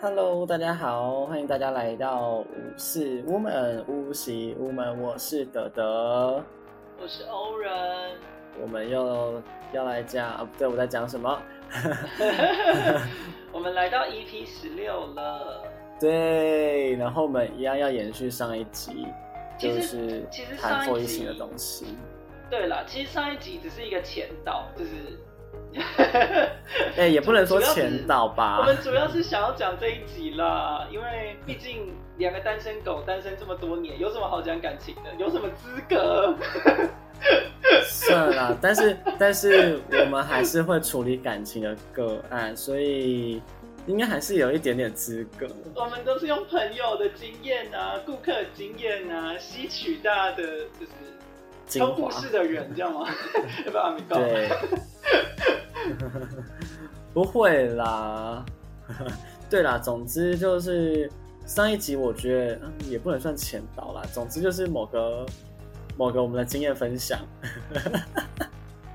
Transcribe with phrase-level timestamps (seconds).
[0.00, 6.40] Hello，大家好，欢迎大家来到五四 woman 无喜 woman，我是德德，
[7.02, 7.72] 我是欧人，
[8.62, 9.42] 我们又
[9.72, 11.42] 要来讲啊，不对，我在讲什么？
[13.50, 15.64] 我们来到 EP 十六了，
[15.98, 19.04] 对，然后我们一样要延续上一集，
[19.58, 21.84] 就是其实谈上一集的东西。
[22.48, 24.92] 对了，其实上一集只是一个前导，就是
[26.96, 35.14] 哎、也不能说前导吧我们，主要是想要讲这一集啦，因为毕竟两个单身狗单身这么多年，有什么好讲感情的？
[35.18, 36.34] 有什么资格？
[37.84, 43.42] 算了，但是但是我们还是会处理感情的个案，所以
[43.86, 45.46] 应该还是有一点点资格。
[45.74, 50.42] 我们都是用朋友的经验啊、顾客的经验啊，吸取大家的
[50.80, 50.92] 就是
[51.68, 53.06] 精超故事的人，这样吗？
[53.66, 54.16] 要不要阿米告？
[54.16, 54.48] 对，
[57.14, 58.44] 不会啦。
[59.50, 61.10] 对啦，总之就是
[61.46, 65.26] 上一集我觉得嗯也不能算前导啦，总之就是某个
[65.96, 67.20] 某个我们的经验分享。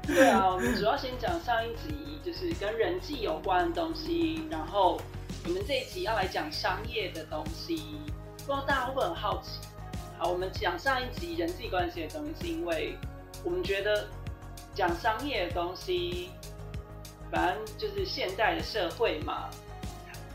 [0.06, 5.00] 对啊，我们主要先讲上一集，就是跟人际有关的东西，然后
[5.46, 7.84] 我们这一集要来讲商业的东西。
[8.46, 9.60] 不知道大家会不会很好奇？
[10.18, 12.96] 好，我们讲上一集人际关系的东西，是因为
[13.44, 14.08] 我们觉得
[14.74, 16.30] 讲商业的东西，
[17.32, 19.50] 反正就是现代的社会嘛，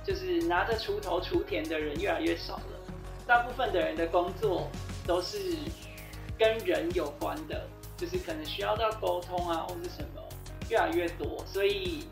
[0.04, 2.92] 就是拿着锄头锄田的人越来越少了，
[3.26, 4.68] 大部分的人的工作
[5.06, 5.56] 都是
[6.36, 10.22] 跟人有关的，就是可能需要到沟通啊，或是什么
[10.68, 12.04] 越来越多，所以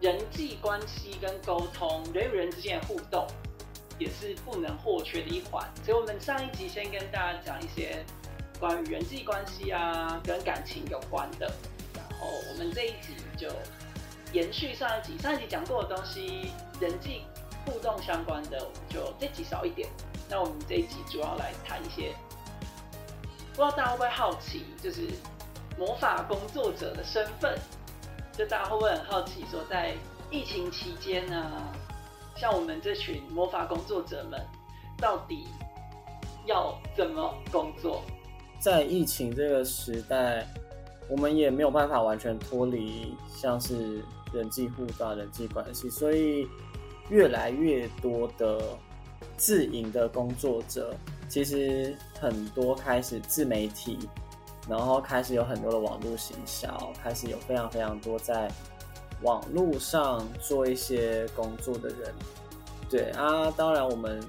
[0.00, 3.26] 人际关系跟沟通，人与人之间的互动
[3.98, 5.68] 也是不能或缺的一环。
[5.84, 8.04] 所以，我们上一集先跟大家讲一些
[8.58, 11.52] 关于人际关系啊跟感情有关的，
[11.94, 13.48] 然后我们这一集就
[14.32, 16.50] 延续上一集，上一集讲过的东西，
[16.80, 17.22] 人际
[17.66, 19.88] 互动相关的，我们就这集少一点。
[20.28, 22.14] 那我们这一集主要来谈一些
[23.52, 25.08] 不知道大家会不会好奇，就是
[25.78, 27.58] 魔法工作者的身份，
[28.32, 29.94] 就大家会不会很好奇，说在
[30.30, 31.62] 疫情期间呢，
[32.36, 34.40] 像我们这群魔法工作者们，
[34.98, 35.46] 到底
[36.46, 38.02] 要怎么工作？
[38.58, 40.46] 在疫情这个时代，
[41.08, 44.02] 我们也没有办法完全脱离像是
[44.32, 46.48] 人际互动、人际关系，所以
[47.08, 48.60] 越来越多的
[49.36, 50.94] 自营的工作者，
[51.28, 53.98] 其实很多开始自媒体，
[54.68, 58.50] 然后开始有很多的网络行销，开始有非常非常多在
[59.24, 62.14] 网络上做一些工作的人。
[62.88, 64.22] 对啊，当然我们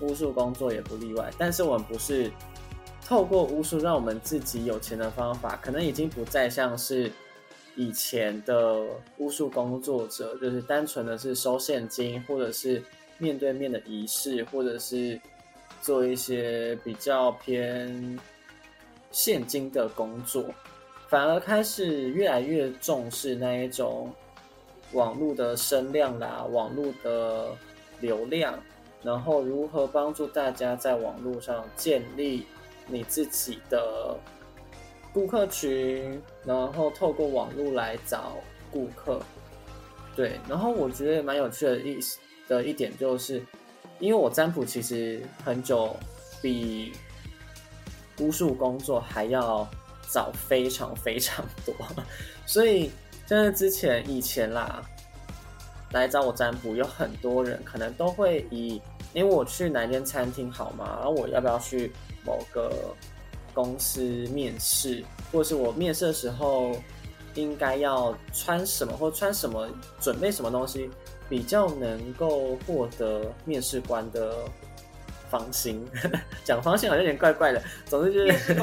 [0.00, 2.30] 巫术工作也不例外，但是我们不是
[3.06, 7.10] 透过巫术让我们自己有钱的方法，可能已经不再像是
[7.76, 8.84] 以前的
[9.16, 12.82] 巫术工作者，就是单纯的是收现金，或者是
[13.16, 15.18] 面对面的仪式，或者是
[15.80, 18.18] 做一些比较偏
[19.10, 20.44] 现金的工作，
[21.08, 24.12] 反而开始越来越重视那一种
[24.92, 27.48] 网络的声量啦，网络的
[28.00, 28.58] 流量，
[29.02, 32.46] 然后如何帮助大家在网络上建立
[32.86, 34.16] 你自己的
[35.12, 38.36] 顾客群，然后透过网络来找
[38.70, 39.20] 顾客。
[40.14, 43.42] 对，然后我觉得蛮有趣的意思的一点就是，
[43.98, 45.96] 因为我占卜其实很久
[46.42, 46.92] 比
[48.20, 49.66] 巫术工作还要
[50.08, 51.74] 早非常非常多，
[52.46, 52.90] 所以
[53.26, 54.82] 像是之前以前啦，
[55.92, 58.80] 来找我占卜，有很多人可能都会以，
[59.12, 60.96] 因为我去哪间餐厅好吗？
[60.96, 61.92] 然后我要不要去
[62.24, 62.94] 某个
[63.52, 64.00] 公司
[64.32, 66.74] 面试，或是我面试的时候
[67.34, 69.68] 应该要穿什么，或穿什么，
[70.00, 70.90] 准备什么东西，
[71.28, 74.44] 比较能够获得面试官的
[75.30, 75.86] 芳心。
[76.44, 78.54] 讲芳心好像有点怪怪的，总之就是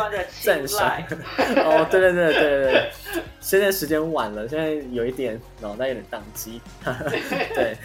[0.41, 1.01] 赞赏。
[1.63, 2.91] 哦，对对对对对对，
[3.39, 6.61] 现在时间晚了，现在有一点脑袋有点宕机。
[7.53, 7.77] 对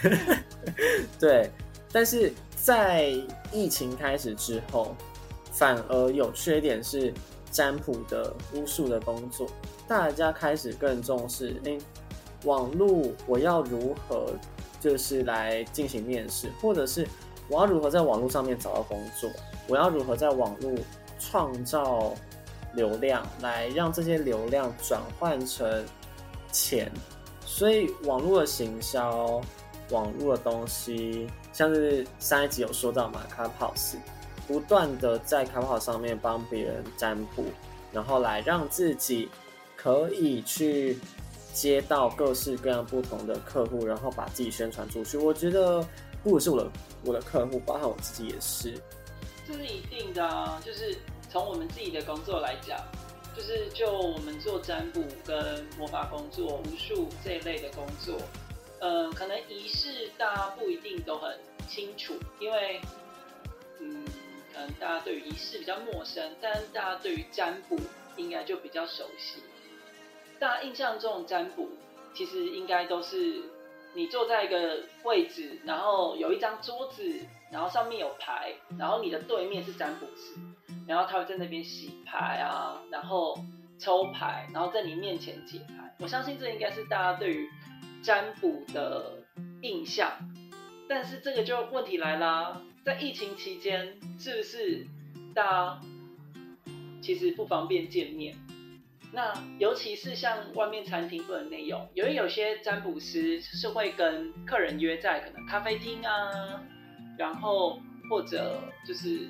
[1.19, 1.51] 对，
[1.93, 3.13] 但是在
[3.53, 4.97] 疫情开始之后，
[5.53, 7.13] 反而有趣一点是
[7.51, 9.47] 占卜的巫术的工作，
[9.89, 11.77] 大家开始更重视，哎，
[12.45, 14.33] 网络我要如何
[14.81, 17.07] 就是来进行面试，或者是
[17.51, 19.29] 我要如何在网络上面找到工作，
[19.67, 20.73] 我要如何在网络
[21.19, 22.15] 创造
[22.73, 25.85] 流量，来让这些流量转换成
[26.53, 26.91] 钱。
[27.45, 29.41] 所以网络的行销，
[29.91, 33.97] 网络的东西，像是上一集有说到嘛，Clubhouse，
[34.47, 37.45] 不断的在 Clubhouse 上面帮别人占卜，
[37.93, 39.29] 然后来让自己
[39.77, 40.97] 可以去
[41.53, 45.19] 接到各式各样不同的客户，然后把自己宣传出去。
[45.19, 45.85] 我觉得
[46.23, 46.71] 不只是我的
[47.05, 48.75] 我的客户，包括我自己也是。
[49.47, 50.97] 这是一定的啊，就是
[51.31, 52.79] 从我们自己的工作来讲，
[53.37, 58.17] 就是就我们做占卜跟魔法工作、巫术这一类的工作，
[58.81, 61.39] 呃，可能仪式大家不一定都很
[61.69, 62.81] 清楚，因为
[63.81, 64.05] 嗯，
[64.53, 67.79] 可能大家对于仪式比较陌生，但大家对于占卜
[68.17, 69.41] 应该就比较熟悉。
[70.39, 71.69] 大家印象中占卜，
[72.15, 73.43] 其实应该都是
[73.95, 77.21] 你坐在一个位置，然后有一张桌子。
[77.53, 80.39] 然后上面有牌，然后你的对面是占卜师，
[80.87, 83.37] 然后他会在那边洗牌啊，然后
[83.77, 85.93] 抽牌，然后在你面前解牌。
[85.99, 87.49] 我相信这应该是大家对于
[88.05, 89.25] 占卜的
[89.63, 90.13] 印象。
[90.89, 94.87] 但是这个就问题来啦，在疫情期间，是不是
[95.35, 95.81] 大家
[97.03, 98.37] 其实不方便见面？
[99.13, 106.63] 那尤其是像外面餐厅不能内用，因为有些占卜师是会跟客人约在可能咖啡厅啊。
[107.19, 107.79] 然后
[108.09, 109.29] 或者就是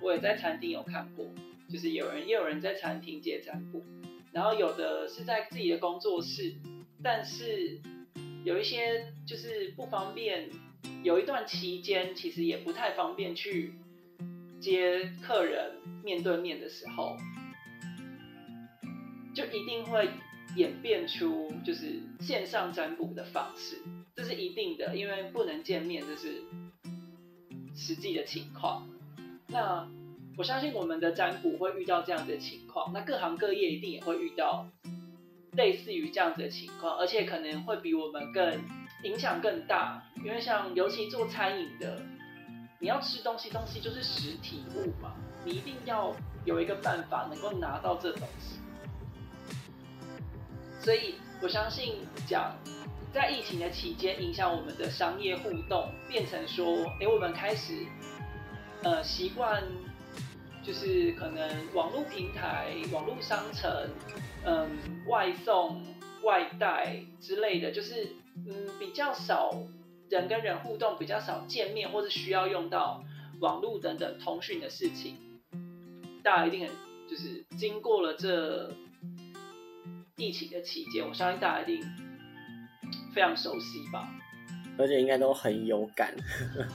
[0.00, 1.26] 我也在餐厅有看过，
[1.68, 3.84] 就是有人也有人在餐厅接占卜，
[4.32, 6.54] 然后有的是在自己的工作室，
[7.02, 7.78] 但是
[8.44, 10.48] 有一些就是不方便，
[11.02, 13.74] 有一段期间其实也不太方便去
[14.60, 15.72] 接客人
[16.02, 17.18] 面对面的时候，
[19.36, 20.08] 就一定会
[20.56, 23.76] 演变出就是线上占卜的方式，
[24.14, 26.42] 这是一定的，因为不能见面，这是。
[27.78, 28.88] 实际的情况，
[29.48, 29.86] 那
[30.38, 34.66] 我相信我们的占卜会遇到这样的情况，那各行各业一定也会遇到
[35.52, 38.64] 类似于这样子的情况，而且可能会比我们更
[39.04, 42.00] 影响更大，因为像尤其做餐饮的，
[42.80, 46.16] 你要吃东西，东西就是实体物嘛，你一定要
[46.46, 48.58] 有一个办法能够拿到这东西，
[50.86, 51.96] 所以我相信
[52.28, 52.56] 讲。
[53.12, 57.86] 在疫情的期间，影响我们的商业互动，变成说，哎，我们开始，
[58.82, 59.62] 呃，习惯，
[60.62, 63.88] 就是可能网络平台、网络商城，
[64.44, 64.68] 嗯，
[65.08, 65.82] 外送、
[66.22, 68.06] 外带之类的，就是
[68.46, 69.50] 嗯，比较少
[70.10, 73.02] 人跟人互动，比较少见面，或是需要用到
[73.40, 75.16] 网络等等通讯的事情，
[76.22, 76.70] 大家一定很，
[77.08, 78.70] 就是经过了这
[80.16, 81.86] 疫情的期间，我相信大家一定。
[83.12, 84.06] 非常熟悉吧，
[84.78, 86.14] 而且应该都很有感，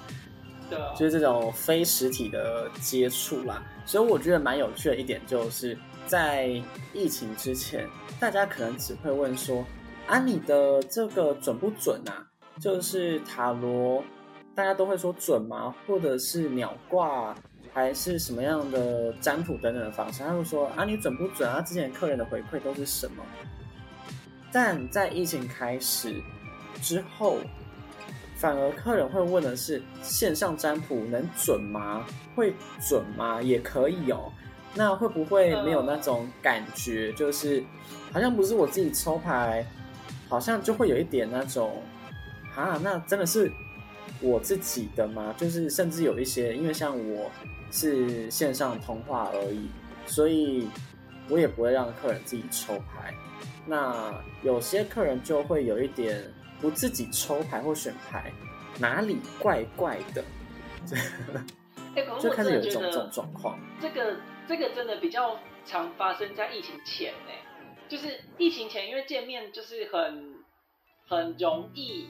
[0.69, 3.63] 对，就是这种非实体的接触啦。
[3.85, 5.77] 所以我觉得蛮有趣的一点，就是
[6.07, 6.47] 在
[6.93, 7.87] 疫情之前，
[8.19, 9.63] 大家可能只会问说
[10.07, 12.27] ：“啊，你的这个准不准啊？”
[12.59, 14.03] 就是塔罗，
[14.55, 15.73] 大家都会说准吗？
[15.85, 17.35] 或者是鸟卦，
[17.73, 20.23] 还是什么样的占卜等等的方式？
[20.23, 21.61] 他会说：“啊，你准不准啊？
[21.61, 23.23] 之前客人的回馈都是什么？”
[24.51, 26.21] 但在疫情开始
[26.81, 27.37] 之后，
[28.35, 32.05] 反而客人会问的是：线上占卜能准吗？
[32.35, 32.53] 会
[32.85, 33.41] 准吗？
[33.41, 34.31] 也可以哦。
[34.73, 37.13] 那会不会没有那种感觉？
[37.13, 37.63] 就是
[38.11, 39.65] 好像不是我自己抽牌，
[40.27, 41.81] 好像就会有一点那种
[42.55, 43.51] 啊，那真的是
[44.21, 45.33] 我自己的吗？
[45.37, 47.31] 就是甚至有一些，因为像我
[47.71, 49.69] 是线上通话而已，
[50.05, 50.67] 所以
[51.29, 53.13] 我也不会让客人自己抽牌。
[53.65, 54.13] 那
[54.43, 56.21] 有些客人就会有一点
[56.59, 58.31] 不自己抽牌或选牌，
[58.79, 60.23] 哪里怪怪的，
[62.19, 63.57] 就开始有一种这种状况。
[63.79, 67.31] 这个这个真的比较常发生在疫情前呢，
[67.87, 70.35] 就是疫情前，因为见面就是很
[71.07, 72.09] 很容易，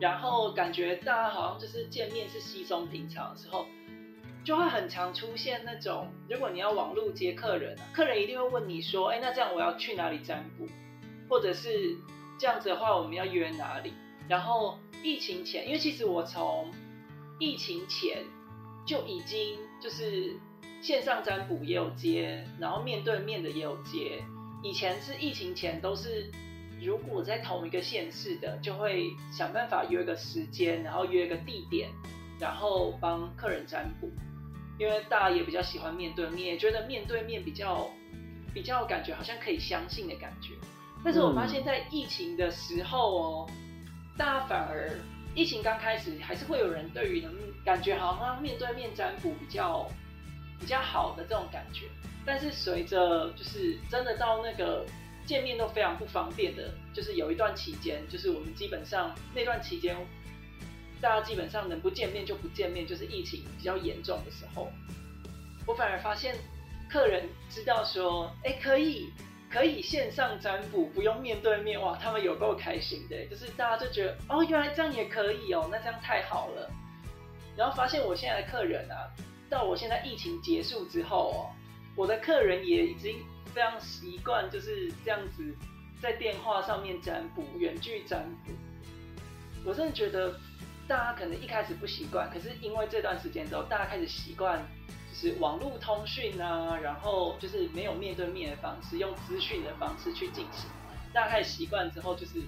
[0.00, 3.66] 然后感觉大家好像就是见面是稀松平常的时候。
[4.46, 10.68] 就会很常出现那种，如果你要网络接客人，客人一定会问你说：“哎，那这样我要去哪里占卜？
[11.28, 11.96] 或者是
[12.38, 13.92] 这样子的话，我们要约哪里？”
[14.30, 16.70] 然后疫情前，因为其实我从
[17.40, 18.18] 疫情前
[18.86, 20.36] 就已经就是
[20.80, 24.22] 线上占卜也有接，然后面对面的也有接。
[24.62, 26.30] 以前是疫情前都是，
[26.80, 31.90] 如果在同一个县市的，就会想办法约个时间，然后约个地点，
[32.38, 34.08] 然后帮客人占卜。
[34.78, 37.88] 因为大家也比较喜欢面对面，觉得面对面比较
[38.52, 40.54] 比较感觉好像可以相信的感觉。
[41.04, 43.50] 但是我发现，在疫情的时候哦，
[44.18, 44.90] 大家反而
[45.34, 47.32] 疫情刚开始还是会有人对于能
[47.64, 49.88] 感觉好像面对面占卜比较
[50.60, 51.86] 比较好的这种感觉。
[52.24, 54.84] 但是随着就是真的到那个
[55.24, 59.96] 见面都非常不方便的，就是有一段期间，就是我们基本上那段期间。
[61.06, 64.72] 大家基本上能不见面就不见面，就是疫情比较严重的时候，
[65.64, 66.34] 我反而发现
[66.90, 69.12] 客人知道说，哎，可以
[69.48, 76.68] 可以线上占卜，不用面对面，哇，他们有够开心的，就是大家就觉得，哦，原来这样也可以哦，那这样太好了。
[77.56, 79.06] 然后发现我现在的客人啊，
[79.48, 81.38] 到我现在疫情结束之后哦，
[81.94, 83.16] 我的客人也已经
[83.54, 85.56] 非常习惯就是这样子
[86.02, 88.52] 在电话上面占卜、远距占卜。
[89.64, 90.34] 我真的觉得
[90.88, 94.64] 大家可能一开始不习惯，可是因为这段时间之后，大家开始习惯
[95.10, 100.70] 就是网络通讯啊，然后就是没有面对面的方式，用资讯的方式去进行。
[101.12, 102.40] 大家开始习惯之后，就是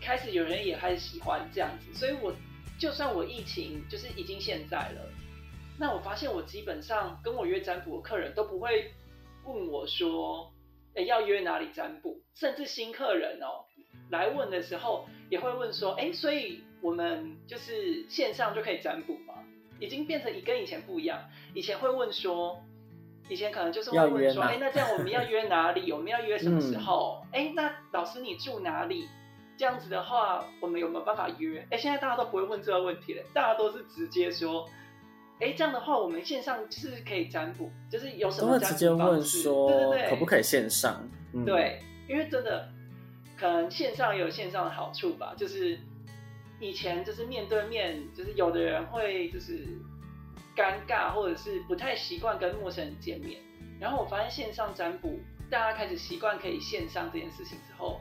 [0.00, 2.34] 开始有人也开始喜欢这样子，所以我
[2.78, 5.12] 就算我疫情就是已经现在了，
[5.78, 8.92] 那我发现我基本上跟我约占卜的客人都不会
[9.44, 10.52] 问我说，
[10.96, 13.66] 哎，要约哪里占卜，甚至新客人哦
[14.10, 19.34] 来问的时候也会问说，哎，所以我们就是线上就可以占卜吗？
[19.78, 21.18] 已经变成跟以前不一样，
[21.54, 22.62] 以前会问说。
[23.28, 25.90] 以前可能就是会问说，哎，那这样我们要约哪里？
[25.94, 27.24] 我们要约什么时候？
[27.30, 29.06] 哎，那老师你住哪里？
[29.56, 31.64] 这样子的话，我们有没有办法约？
[31.70, 34.68] 哎，现在大家都不会问这个问题了，大家都是直接说，
[35.38, 41.08] 哎，这样的话我们线上是是可以占卜，就是有什么直接问说，对对对，可不可以线上？
[41.46, 42.68] 对，因为真的
[43.40, 45.78] 可能线上也有线上的好处吧，就是
[46.60, 49.66] 以前就是面对面，就是有的人会就是。
[50.56, 53.40] 尴尬，或者是不太习惯跟陌生人见面。
[53.80, 55.18] 然后我发现线上占卜，
[55.48, 58.00] 大家开始习惯可以线上这件事情之后，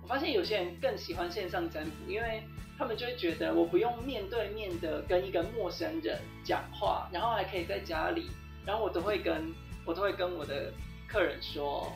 [0.00, 2.42] 我发现有些人更喜欢线上占卜，因为
[2.78, 8.30] 他们就会觉得我不用面对面的跟一个陌生人讲话，然后还可以在家里，
[8.64, 9.52] 然后我都会跟
[9.84, 10.72] 我都会跟我的
[11.08, 11.92] 客人说，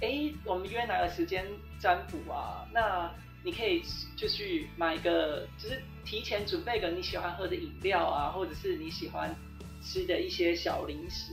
[0.00, 1.44] 哎，我们约哪个时间
[1.80, 2.66] 占卜啊？
[2.72, 3.12] 那
[3.42, 3.82] 你可以
[4.16, 9.34] 就去买个，就是提前准备个你喜欢喝的饮料啊，或者是你喜欢
[9.82, 11.32] 吃的一些小零食，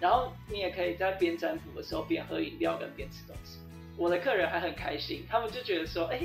[0.00, 3.58] 然后你也可以在边占卜的时候边喝饮料跟边吃东西。
[3.96, 6.20] 我的客人还很开心，他们就觉得说，哎，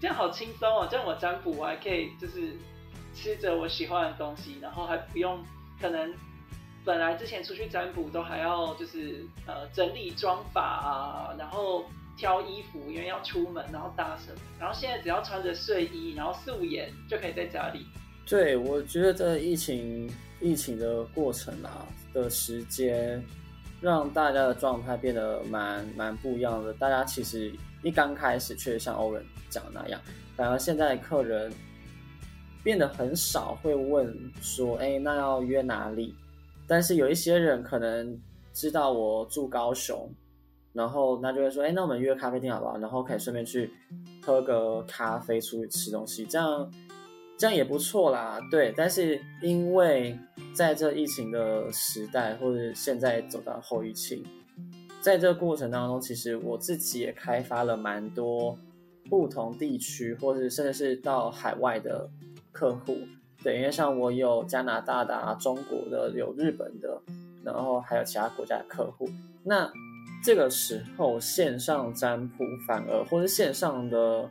[0.00, 2.56] 这样好轻松哦，这样我占卜我还可以就是
[3.14, 5.44] 吃着我喜欢的东西，然后还不用
[5.80, 6.12] 可能
[6.84, 11.84] 本来之前出去占卜都还要就是呃整理妆法啊，然后。
[12.14, 14.38] 挑衣服，因为要出门，然后搭什么？
[14.60, 17.86] 然后现在只要穿着睡衣，然后素颜就可以在家里。
[18.26, 20.08] 对，我觉得这疫情
[20.38, 23.24] 疫情的过程啊的时间，
[23.80, 26.72] 让大家的状态变得蛮蛮不一样的。
[26.74, 27.50] 大家其实
[27.82, 29.98] 一刚开始，确实像欧文讲的那样，
[30.36, 31.50] 反而现在客人
[32.62, 36.14] 变得很少会问说：“哎，那要约哪里？”
[36.72, 38.18] 但是有一些人可能
[38.54, 40.10] 知道我住高雄。
[40.72, 42.78] 然后那就会说，哎，那我们约咖啡厅好不好？
[42.78, 43.70] 然后可以顺便去
[44.22, 46.72] 喝个咖啡，出去吃东西，这样
[47.36, 48.40] 这样也不错啦。
[48.50, 50.18] 对，但是因为
[50.54, 54.24] 在这疫情的时代，或者现在走到后疫情，
[55.02, 58.58] 在这个过程当中，其实我自己也开发了蛮多
[59.10, 62.08] 不同地区，或者甚至是到海外的
[62.50, 62.96] 客户。
[63.42, 67.00] 对，因为像我有加拿大的、中国的、有日本的，
[67.44, 69.08] 然后还有其他国家的客户，
[69.44, 69.70] 那。
[70.24, 74.30] 这个时候，线上占卜反而或是线上的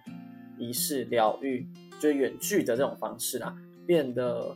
[0.58, 1.68] 仪式疗愈，
[2.00, 3.54] 就远距的这种方式啊，
[3.86, 4.56] 变得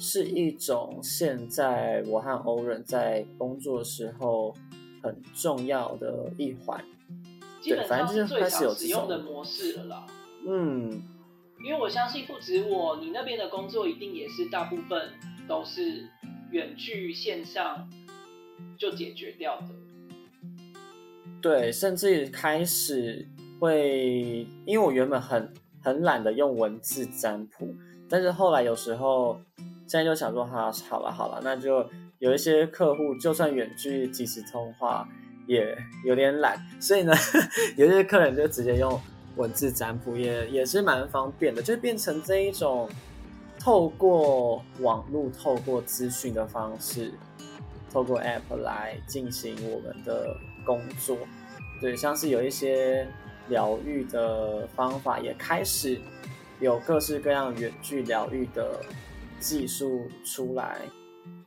[0.00, 4.52] 是一种现在我和欧人在工作的时候
[5.00, 6.84] 很重要的一环。
[7.62, 10.06] 对，反正就是开始有使用的模式了啦。
[10.44, 11.00] 嗯，
[11.64, 15.10] 因为我相信不止我，你那边的工作一定也是大部分
[15.48, 16.06] 都是
[16.50, 17.88] 远距线上
[18.76, 19.68] 就解决掉的。
[21.40, 23.26] 对，甚至开始
[23.58, 25.50] 会，因为我原本很
[25.82, 27.74] 很懒得用文字占卜，
[28.10, 29.40] 但是后来有时候
[29.86, 35.08] 现在就想说，哈，好了好了，那就有一些客户就算远距即时通话
[35.46, 37.14] 也有点懒，所以呢，
[37.78, 39.00] 有些客人就直接用
[39.36, 42.88] 文字占卜，也也是蛮方便的，就变成这一种
[43.58, 47.12] 透过网络、透过资讯的方式，
[47.92, 50.36] 透过 App 来进行我们的。
[50.66, 51.18] 工作，
[51.78, 53.06] 对，像是有一些
[53.50, 56.00] 疗愈的方法，也开始
[56.58, 58.80] 有各式各样远距疗愈的
[59.38, 60.80] 技术出来。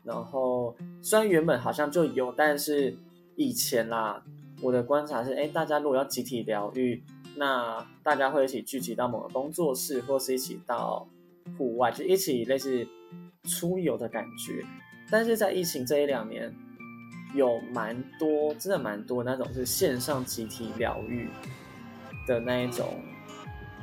[0.04, 2.96] 然后虽然原本好像就有，但是
[3.36, 4.24] 以前啦，
[4.62, 7.04] 我的观察是，哎，大家如果要集体疗愈，
[7.38, 11.08] 那大家会一起聚集到某个工作室，或是一起到
[11.58, 12.88] 户外，就一起类似
[13.44, 14.66] 出游的感觉。
[15.10, 16.54] 但是在疫情这一两年。
[17.34, 21.28] 有蛮多，真的蛮多那种是线上集体疗愈
[22.26, 23.04] 的那一种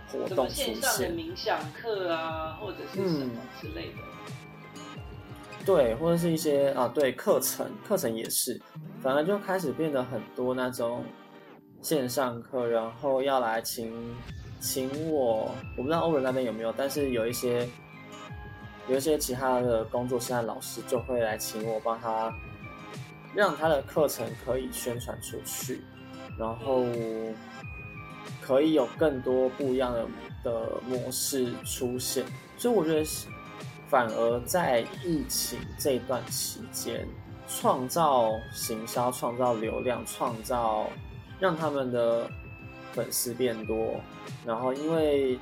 [0.08, 3.98] 活动出现，冥想课啊，或者是什么之类的。
[5.66, 8.58] 对，或者是一些啊，对课程，课程也是，
[9.02, 11.04] 反而就开始变得很多那种
[11.84, 13.92] 线上课，然后要来请
[14.58, 17.68] 请我，我不知道欧文那边有没有，但是有一些
[18.88, 22.34] 有一些其他的工作，现在老师就会来请我帮他，
[23.34, 25.82] 让他的课程可以宣传出去，
[26.38, 26.86] 然后
[28.40, 30.06] 可以有更多不一样的
[30.42, 32.24] 的模式出现。
[32.56, 33.04] 所以我觉得，
[33.88, 37.06] 反而在疫情这段期间，
[37.46, 40.88] 创造行销、创造流量、创造
[41.44, 42.28] 让他们的
[42.92, 44.00] 粉丝变多，
[44.46, 45.38] 然后因为。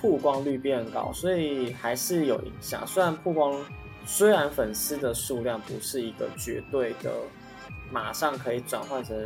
[0.00, 2.86] 曝光率变高，所以还是有影响。
[2.86, 3.58] 虽然曝光，
[4.04, 7.10] 虽然粉丝的数量不是一个绝对的，
[7.90, 9.16] 马上可以转换成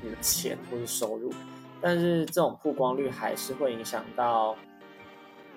[0.00, 1.30] 你的钱或者收入，
[1.82, 4.56] 但是这种曝光率还是会影响到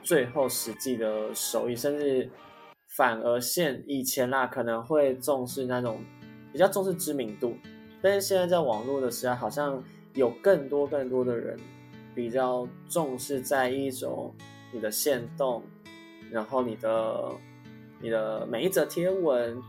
[0.02, 2.30] 最后实际的收益，甚至
[2.98, 6.04] 反而现以前啦可能会重视那种
[6.52, 7.56] 比较重视知名度，
[8.04, 9.82] 但是现在在网络的时代，好像
[10.14, 11.58] 有更多更多的人。
[12.16, 14.32] 比较重视在一种
[14.72, 15.64] 你的线动，
[16.30, 17.32] 然后你的
[18.00, 19.60] 你的每一则贴文，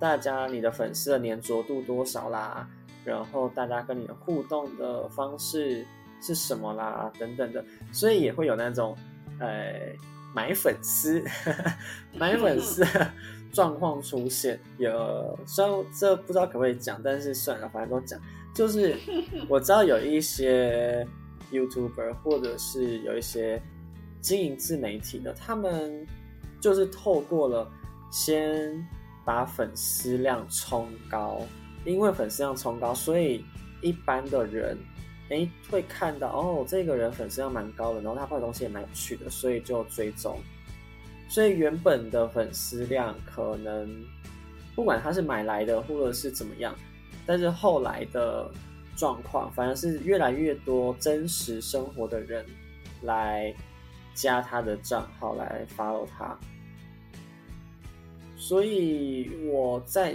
[0.00, 2.68] 大家你的粉丝的粘着度多少啦，
[3.04, 5.86] 然后大家跟你的互动的方式
[6.20, 8.96] 是什么啦，等等的，所以也会有那种
[9.38, 9.72] 呃
[10.34, 11.22] 买粉丝
[12.18, 12.84] 买粉丝
[13.52, 14.58] 状况出现。
[14.78, 18.20] 有虽然这不知道可不可以讲，但是算了，反正都讲，
[18.54, 18.96] 就是
[19.48, 21.06] 我知道有一些。
[21.52, 23.62] YouTuber 或者是有一些
[24.22, 26.06] 经营自媒体的，他们
[26.62, 27.70] 就是透过了
[28.10, 28.72] 先
[29.22, 31.42] 把粉丝量冲高，
[31.84, 33.44] 因为粉丝量冲高，所以
[33.82, 34.78] 一般的人
[35.28, 40.38] 哎会看到哦，这个人粉丝量蛮高的，然后他发的东西也蛮有趣的，所以就追踪。
[41.32, 44.04] 所以原本的粉丝量可能
[44.74, 46.74] 不管他是买来的或者是怎么样，
[47.24, 48.52] 但是后来的。
[48.94, 52.44] 状况反而是越来越多真实生活的人
[53.00, 53.52] 来
[54.14, 56.38] 加他的账号来 follow 他，
[58.36, 60.14] 所以我在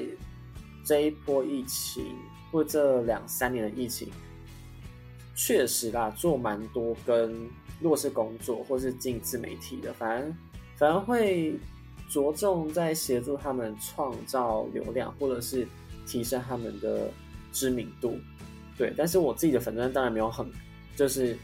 [0.85, 2.05] 这一波疫情
[2.51, 4.09] 或这两三年的疫情，
[5.35, 7.35] 确实啦做蛮多跟
[7.81, 10.33] 弱势工作或是进自媒体的，反而
[10.77, 11.53] 反而会
[12.09, 15.67] 着重在协助他们创造流量或者是
[16.05, 17.09] 提升他们的
[17.51, 18.17] 知名度。
[18.77, 20.49] 对，但是我自己的粉钻当然没有很，
[20.95, 21.35] 就是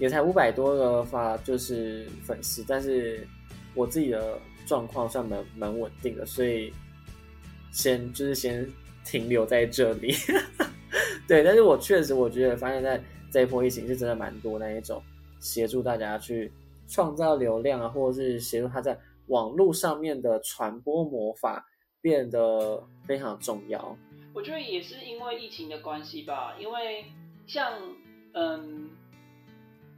[0.00, 3.26] 也才五百多个发，就是粉丝，但是
[3.74, 6.72] 我自己的状况算蛮蛮稳定的，所以
[7.70, 8.68] 先就是先
[9.04, 10.12] 停留在这里。
[11.28, 15.00] 对，但是我确实我觉得发现在这一波疫情是真的蛮多那一种
[15.38, 16.50] 协助大家去
[16.88, 21.66] 创造流量啊，或者是协助他在网络上面的传播魔法
[22.00, 23.96] 变得非常重要。
[24.34, 27.04] 我觉得也是因为疫情的关系吧，因为
[27.46, 27.72] 像
[28.32, 28.90] 嗯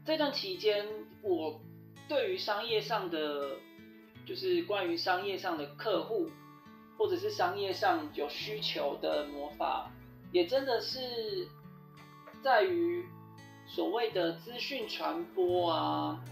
[0.05, 0.87] 这段期间，
[1.23, 1.61] 我
[2.09, 3.57] 对于商业上的，
[4.27, 6.29] 就是关于商业上的客户，
[6.97, 9.91] 或者是商业上有需求的魔法，
[10.31, 11.49] 也真的是
[12.43, 13.05] 在于
[13.67, 16.23] 所谓的资讯传播啊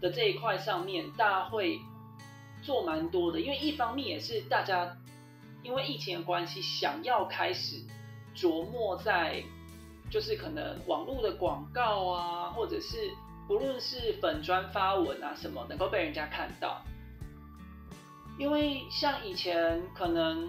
[0.00, 1.78] 的这一块上面，大家会
[2.62, 4.96] 做蛮多的，因为一方面也是大家。
[5.62, 7.82] 因为疫情的关系，想要开始
[8.36, 9.42] 琢磨在，
[10.08, 13.10] 就是可能网络的广告啊，或者是
[13.48, 16.80] 不论是粉砖发文啊什么，能够被人家看到。
[18.38, 20.48] 因为像以前可能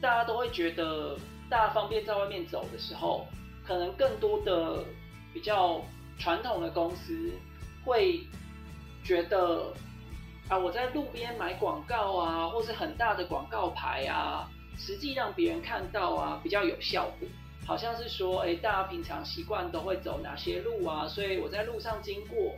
[0.00, 1.16] 大家都会觉得，
[1.48, 3.24] 大家方便在外面走的时候，
[3.64, 4.82] 可能更多的
[5.32, 5.80] 比较
[6.18, 7.30] 传统的公司
[7.84, 8.18] 会
[9.06, 9.72] 觉得，
[10.48, 14.50] 啊，我在路边买广告啊，或是很大的广告牌啊。
[14.78, 17.26] 实际让别人看到啊，比较有效果。
[17.66, 21.08] 好像是说，哎，大家平常习惯都会走哪些路啊？
[21.08, 22.54] 所以我在路上经过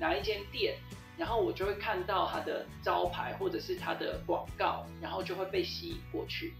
[0.00, 0.74] 哪一间店，
[1.16, 6.54] 然后我就会看到它的招牌或者是它的广告，然后就会被吸引过去。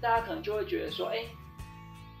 [0.00, 1.24] 大家可能就会觉得说，哎，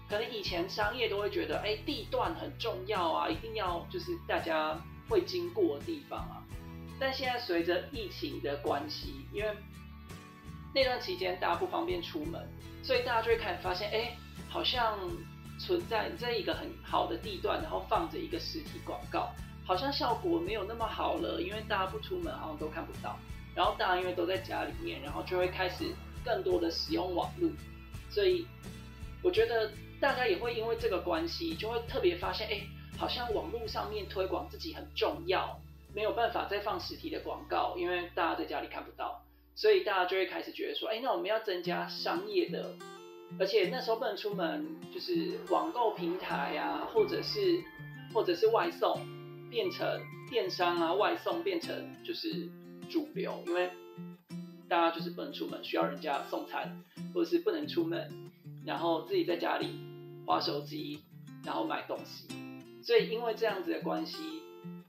[0.08, 4.74] 可能以前商业都会觉得，哎，地段很重要啊，一定要就是大家
[5.10, 6.43] 会经过的地方啊。
[7.04, 9.54] 但现在随着疫情的关系，因为
[10.74, 12.42] 那段期间大家不方便出门，
[12.82, 14.16] 所以大家就会开始发现，哎，
[14.48, 14.98] 好像
[15.58, 19.30] 存在这一个很好的地段，然后放着一个实体广告，
[19.66, 23.18] 好像效果没有那么好了，因为大家不出门，好像都看不到。
[23.54, 25.84] 然后大家因为都在家里面，然后就会开始
[26.24, 27.50] 更多的使用网络，
[28.08, 28.46] 所以
[29.22, 32.62] 我觉得大家也会因为这个关系，就会特别发现，哎，
[32.96, 35.60] 好像网络上面推广自己很重要，
[35.94, 39.24] 没有办法再放实体的广告，因为大家在家里看不到。
[39.54, 42.74] 所以大家就会开始觉得说，哎，那我们要增加商业的，
[43.38, 47.62] 而且那时候不能出门，就是网购平台啊，或者是
[48.12, 48.98] 或者是外送，
[49.48, 49.86] 变成
[50.28, 52.48] 电商啊，外送变成就是
[52.90, 53.70] 主流，因为
[54.68, 56.82] 大家就是不能出门，需要人家送餐，
[57.14, 58.32] 或者是不能出门，
[58.66, 59.78] 然后自己在家里
[60.26, 61.04] 划手机，
[61.44, 62.26] 然后买东西。
[62.82, 64.16] 所以因为这样子的关系，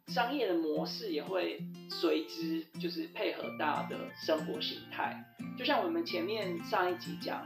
[0.08, 5.24] 商业的模式也会随之就是配合大家的生活形态。
[5.58, 7.46] 就像我们前面上一集讲，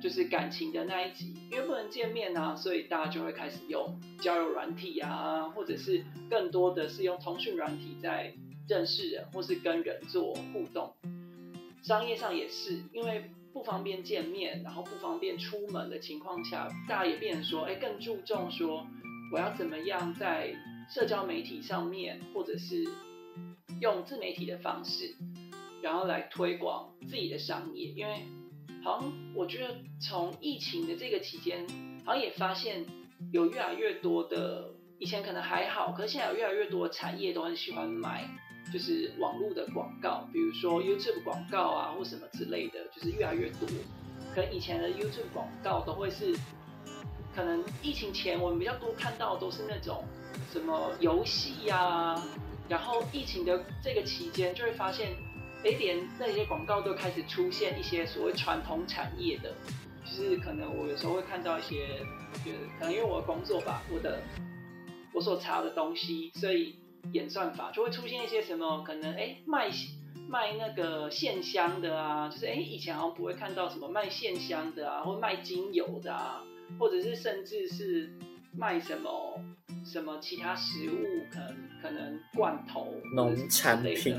[0.00, 8.32] 就是感情的那一集，因为不能见面啊，所以大家就会开始用交友软体啊，或者是更多的是用通讯软体在
[8.68, 10.94] 认识人，或是跟人做互动。
[11.82, 18.86] 商业上也是，因为不方便见面，然后不方便出门的情况下，大家也变成说，哎，更注重说
[19.32, 20.54] 我要怎么样在
[20.88, 22.84] 社交媒体上面，或者是
[23.80, 25.14] 用自媒体的方式。
[25.82, 28.22] 然后来推广自己的商业，因为
[28.82, 31.64] 好像我觉得从疫情的这个期间，
[32.04, 32.84] 好像也发现
[33.30, 38.28] 有越来越多的，以前可能还好，可是现在有越来越多的产业都很喜欢买，
[38.72, 43.68] 就是网络的广告，比如说 YouTube 广告啊或什么之类的，就是越来越多。
[44.34, 46.34] 可能以前的 YouTube 广告都会是，
[47.34, 50.04] 可能疫情前我们比较多看到都是那种
[50.52, 52.20] 什么游戏呀，
[52.68, 55.16] 然后疫情的这个期间就会发现。
[55.64, 59.52] 哎，连那些广告都开始出现一些所谓传统产业的，
[60.04, 61.88] 就是可能我有时候会看到一些，
[62.44, 64.20] 就是可能因为我的工作吧，我的
[65.12, 66.76] 我所查的东西，所以
[67.12, 69.68] 演算法就会出现一些什么可能哎卖
[70.28, 76.44] 卖那个线香的啊，就是哎以前好像不会看到什么卖线香的啊，或卖精油的啊，
[76.78, 78.12] 或者是甚至是
[78.56, 79.40] 卖什么
[79.84, 84.18] 什么其他食物，可能可能罐头农产品。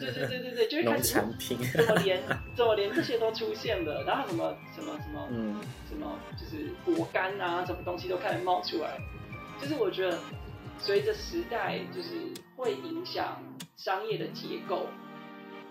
[0.00, 1.12] 对对对对对，就会开始
[1.76, 2.22] 怎么连
[2.56, 8.98] 怎么连这些都出现了，然后什么什么什么，嗯，什么就是果干啊，什么东西都开始冒出来。
[9.60, 10.18] 就是我觉得
[10.78, 12.10] 随着时代，就是
[12.56, 13.42] 会影响
[13.76, 14.86] 商业的结构。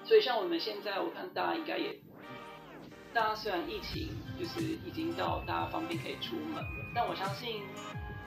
[0.06, 1.98] 所以像我们现在，我看大家应该也，
[3.14, 7.62] 大家虽然疫情就是已经到大家方便可以出门了，但我相信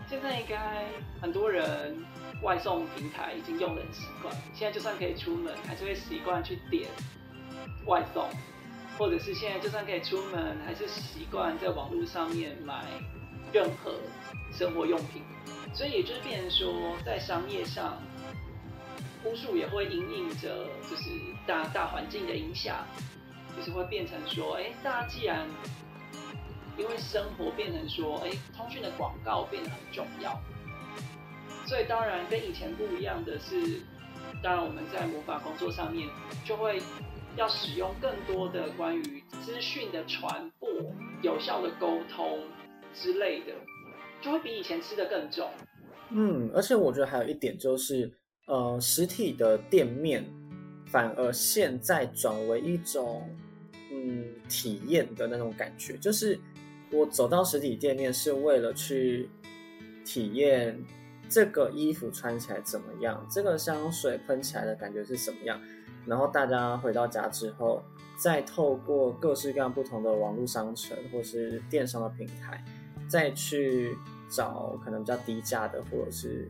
[0.08, 0.86] 现在应该
[1.20, 1.96] 很多人。
[2.42, 6.86] 外送平台已经用的很习惯，现在就算可以出门，还是会习惯去点
[7.86, 8.28] 外送，
[8.98, 12.84] 或者是现在就算可以出门，还是习惯在网络上面买
[13.54, 13.94] 任何
[14.52, 15.22] 生活用品。
[15.72, 17.96] 所以也就是变成说，在商业上，
[19.24, 21.08] 巫术也会因应着就是
[21.46, 22.86] 大大环境的影响，
[23.56, 25.48] 就是会变成说，哎，大家既然
[26.76, 30.40] 因为生活变成说，哎，通讯的广告变得很重要。
[31.66, 33.80] 所以当然跟以前不一样的是，
[34.42, 36.08] 当然我们在魔法工作上面
[36.44, 36.80] 就会
[37.36, 40.68] 要使用更多的关于资讯的传播、
[41.22, 42.40] 有效的沟通
[42.94, 43.52] 之类的，
[44.22, 45.50] 就会比以前吃的更重。
[46.10, 48.08] 嗯，而且我觉得还有一点就是，
[48.46, 50.24] 呃，实体的店面
[50.86, 53.28] 反而现在转为一种
[53.90, 56.38] 嗯体验的那种感觉，就是
[56.90, 59.28] 我走到实体店面是为了去
[60.04, 60.78] 体验。
[61.28, 63.26] 这个衣服穿起来怎么样？
[63.28, 65.60] 这个香水喷起来的感觉是什么样？
[66.06, 67.82] 然后大家回到家之后，
[68.16, 72.64] 再透过各式各样不同的网络商城或是电商的平台，
[73.08, 73.98] 再去
[74.30, 76.48] 找可能比较低价的，或者是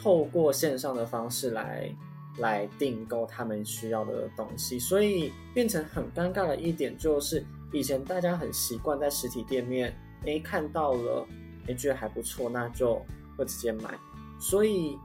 [0.00, 1.92] 透过线上的方式来
[2.38, 4.78] 来订购他们需要的东西。
[4.78, 11.26] 所以变成很尴尬的一点就是，以前大家很习惯在实体店面，诶看到了，
[11.66, 13.04] 诶觉得还不错，那就
[13.36, 13.98] 会直接买。
[14.38, 14.98] 所以，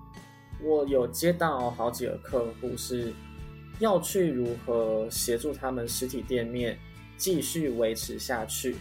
[0.62, 3.13] 我有接到好几个客户是
[3.80, 6.77] 要去如何协助他们实体店面
[7.15, 8.75] 继续维持下去，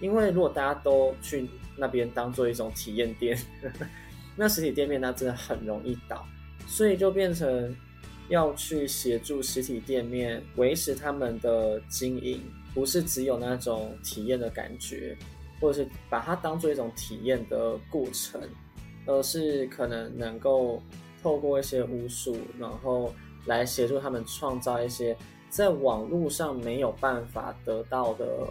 [0.00, 3.38] 因为如果大家都去那边当做一种体验店，
[4.36, 6.24] 那实体店面那真的很容易倒，
[6.66, 7.74] 所以就变成
[8.28, 12.40] 要去协助实体店面维持他们的经营，
[12.74, 15.16] 不是只有那种体验的感觉，
[15.60, 18.40] 或者是把它当做一种体验的过程。
[19.04, 20.80] 而是可能能够
[21.20, 23.12] 透过一些巫术，然后
[23.46, 25.16] 来协助他们创造一些
[25.50, 28.46] 在网络上没有办法得到的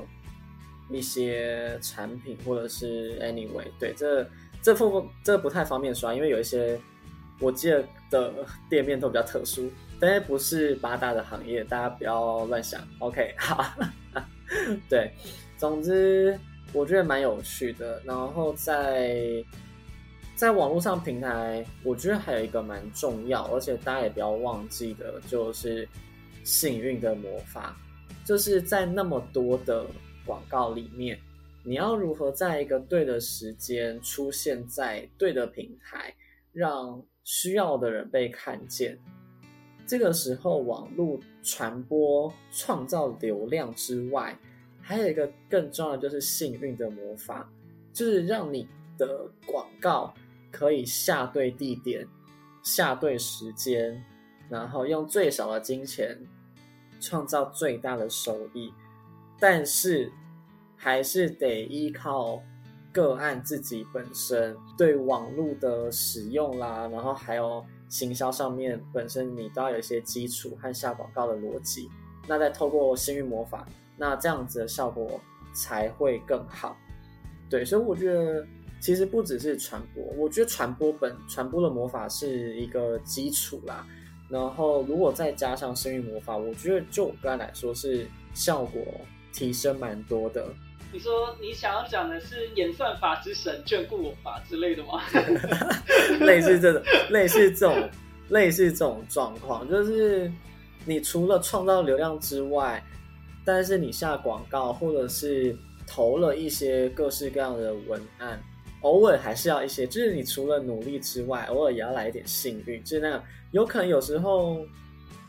[0.89, 4.29] 一些产品，或者是 anyway，对，这
[4.61, 6.77] 这不这不太方便说，因为有一些
[7.39, 12.85] 我记得的 店面都比较特殊，但不是八大的行业，大家不要乱想。
[12.99, 13.73] OK，好，
[14.89, 15.11] 对，
[15.57, 16.37] 总之
[16.73, 19.43] 我觉得蛮有趣的，然后在。
[20.33, 25.87] 在网络上平台，我觉得还有一个蛮重要，而且大家也不要忘记的，就是
[26.43, 27.77] 幸运的魔法。
[28.25, 29.85] 就是在那么多的
[30.25, 31.19] 广告里面，
[31.63, 36.11] 你要如何在一个对的时间出现在对的平台，
[36.51, 38.97] 让需要的人被看见？
[39.85, 44.37] 这个时候网络传播创造流量之外，
[44.81, 47.49] 还有一个更重要的就是幸运的魔法，
[47.93, 50.13] 就是让你的广告
[50.51, 52.07] 可以下对地点、
[52.63, 54.03] 下对时间，
[54.49, 56.17] 然后用最少的金钱
[56.99, 58.71] 创造最大的收益，
[59.39, 60.11] 但是
[60.75, 62.41] 还是得依靠
[62.91, 67.63] 个案自己本身对网络的使用啦，然后还有。
[67.91, 71.89] 行销上面本身你都要有一些基础和下广告的逻辑，
[72.25, 75.19] 那再透过幸运魔法，那这样子的效果
[75.53, 76.77] 才会更好。
[77.49, 78.47] 对，所以我觉得
[78.79, 83.85] 其实不只是传播，我觉得传播本传播的魔法是一个基础啦。
[84.29, 88.81] 然后如果再加上幸运魔法，我觉得就我个人来说是效果
[89.33, 90.47] 提升蛮多的。
[90.93, 95.01] 你说你想要讲的是演算法之神眷顾我吧之类的吗？
[96.19, 97.89] 类似这种，类似这种，
[98.29, 100.29] 类似这种状况，就是
[100.83, 102.83] 你除了创造流量之外，
[103.45, 105.55] 但是你下广告或者是
[105.87, 108.37] 投了一些各式各样的文案，
[108.81, 114.65] 偶尔还是要一些，就是你除了努力之外，偶尔也要来一点幸运，就是那样，有可能有时候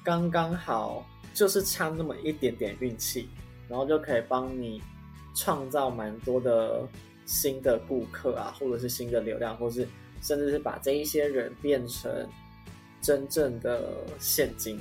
[0.02, 3.28] 刚刚好就是差那么一点点运气，
[3.68, 4.82] 然后就可以帮你。
[5.34, 6.86] 创造蛮多的
[7.24, 9.86] 新的顾客啊，或者是新的流量，或是
[10.20, 12.28] 甚至是把这一些人变成
[13.00, 14.78] 真正的现金。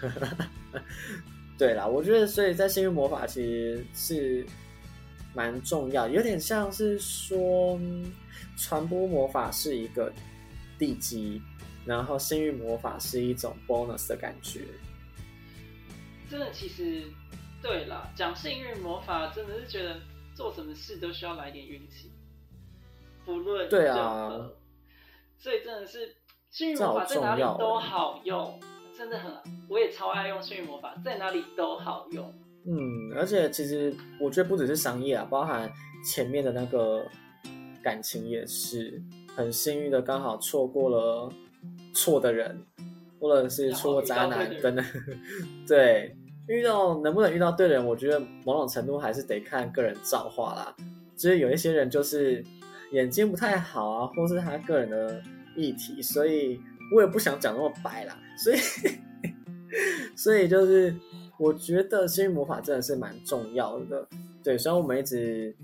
[1.58, 4.46] 对啦，我觉得所以在幸运魔法其实是
[5.34, 7.78] 蛮重要，有点像是说
[8.56, 10.10] 传播魔法是一个
[10.78, 11.42] 地基，
[11.84, 14.60] 然后幸运魔法是一种 bonus 的感觉。
[16.30, 17.04] 真的，其实。
[17.62, 20.00] 对啦，讲幸运魔法，真的是觉得
[20.34, 22.10] 做什么事都需要来点运气，
[23.24, 24.50] 不论对啊，
[25.36, 26.16] 所以真的是
[26.50, 28.58] 幸运魔法在哪里都好用，
[28.96, 29.30] 真的很，
[29.68, 32.32] 我也超爱用幸运魔法，在哪里都好用。
[32.66, 35.70] 嗯，而且其实我觉得不只是商业啊，包含
[36.04, 37.06] 前面的那个
[37.82, 39.02] 感情也是
[39.36, 41.32] 很幸运的，刚好错过了
[41.94, 42.66] 错的人，
[43.18, 44.84] 或者是错过渣男等等，
[45.68, 46.16] 对。
[46.50, 50.74] 遇到能不能遇到对的人，我觉得某种程度还是得看个人造化啦。
[51.16, 52.44] 就是有一些人就是
[52.90, 55.22] 眼睛不太好啊，或是他个人的
[55.54, 56.60] 议题，所以
[56.92, 58.18] 我也不想讲那么白啦。
[58.36, 58.56] 所以，
[60.16, 60.92] 所以就是
[61.38, 64.04] 我觉得幸运魔法真的是蛮重要的。
[64.42, 65.54] 对，虽然我们一直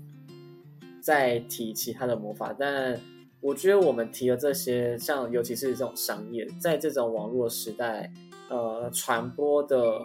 [1.01, 2.97] 在提其他的魔法，但
[3.41, 8.09] 我觉得我们提的这些，像尤其是这种商业，在这种网络时代，
[8.49, 9.99] 呃，传播的。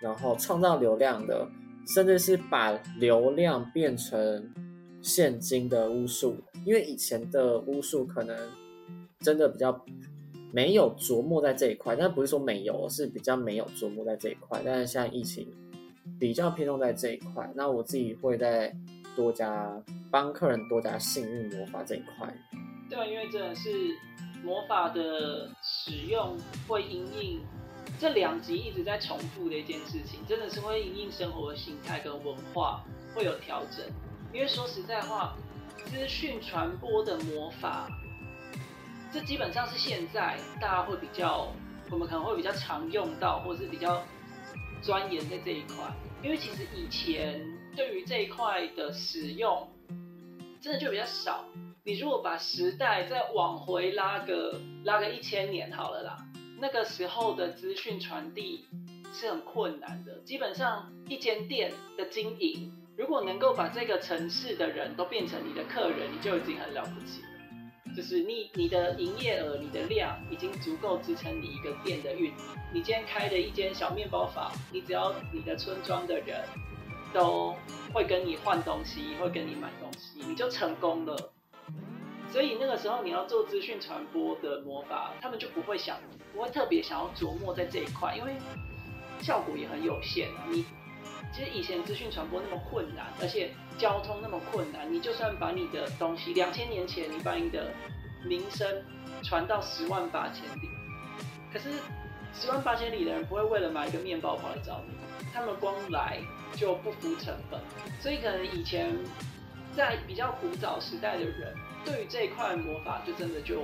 [0.00, 1.48] 然后创造流量的，
[1.86, 4.52] 甚至是把流量变成
[5.00, 8.36] 现金的巫术，因为以前的巫术可能
[9.20, 9.84] 真的比较
[10.52, 14.60] 没有琢磨在这一块，但不是说没有，是比较没有琢磨在这一块。
[14.64, 15.48] 但是现在疫情
[16.18, 18.74] 比较偏重在这一块，那我自己会在
[19.14, 22.34] 多加帮客人多加幸运魔法这一块。
[22.88, 23.70] 对，因为真的是
[24.44, 26.36] 魔法的使用
[26.68, 27.40] 会因应。
[27.98, 33.84] 这两集一直在重复的一件事情，真的是会因应生活的形态跟文化会有调整。
[34.32, 35.34] 因为说实在话，
[35.86, 37.88] 资讯传播的魔法，
[39.12, 41.48] 这基本上是现在大家会比较，
[41.90, 44.02] 我们可能会比较常用到，或是比较
[44.82, 45.76] 钻研在这一块。
[46.22, 47.40] 因为其实以前
[47.74, 49.68] 对于这一块的使用，
[50.60, 51.44] 真的就比较少。
[51.84, 56.25] 你如果把时代再往回拉个拉个一千年好了啦。
[56.58, 58.66] 那个时候的资讯传递
[59.12, 67.28] 是很困难的，基本上一间店的经营，如果能够把这个城市的人都变成你的客人，你就已经很了不起了。
[67.94, 72.36] 就是你你的营业额、你的量已经足够支撑你一个店的运营。
[72.72, 76.42] 你今天开的一间小面包房，你只要你的村庄的人
[77.12, 77.54] 都
[77.94, 81.32] 会跟你换东西，会跟你买东西，你就成功了。
[82.32, 85.96] 所以那个时候你要做资讯传播的魔法，他们就不会想，
[86.34, 88.34] 不会特别想要琢磨在这一块，因为
[89.22, 90.44] 效果也很有限啊。
[90.50, 90.64] 你
[91.32, 97.72] 其实以前资讯传播那么困难，而且交通那么困难，你就算把你的东西，两千年前你把你的
[98.24, 98.84] 名声
[99.22, 100.68] 传到十万八千里，
[101.52, 101.70] 可是
[102.34, 104.94] 十万八千里的人不会为了买一个面包跑来找你，
[105.32, 106.18] 他们光来
[106.54, 107.60] 就不付成本，
[108.00, 108.94] 所以可能以前
[109.74, 111.54] 在比较古早时代的人。
[111.86, 113.62] 对于这一块魔法，就真的就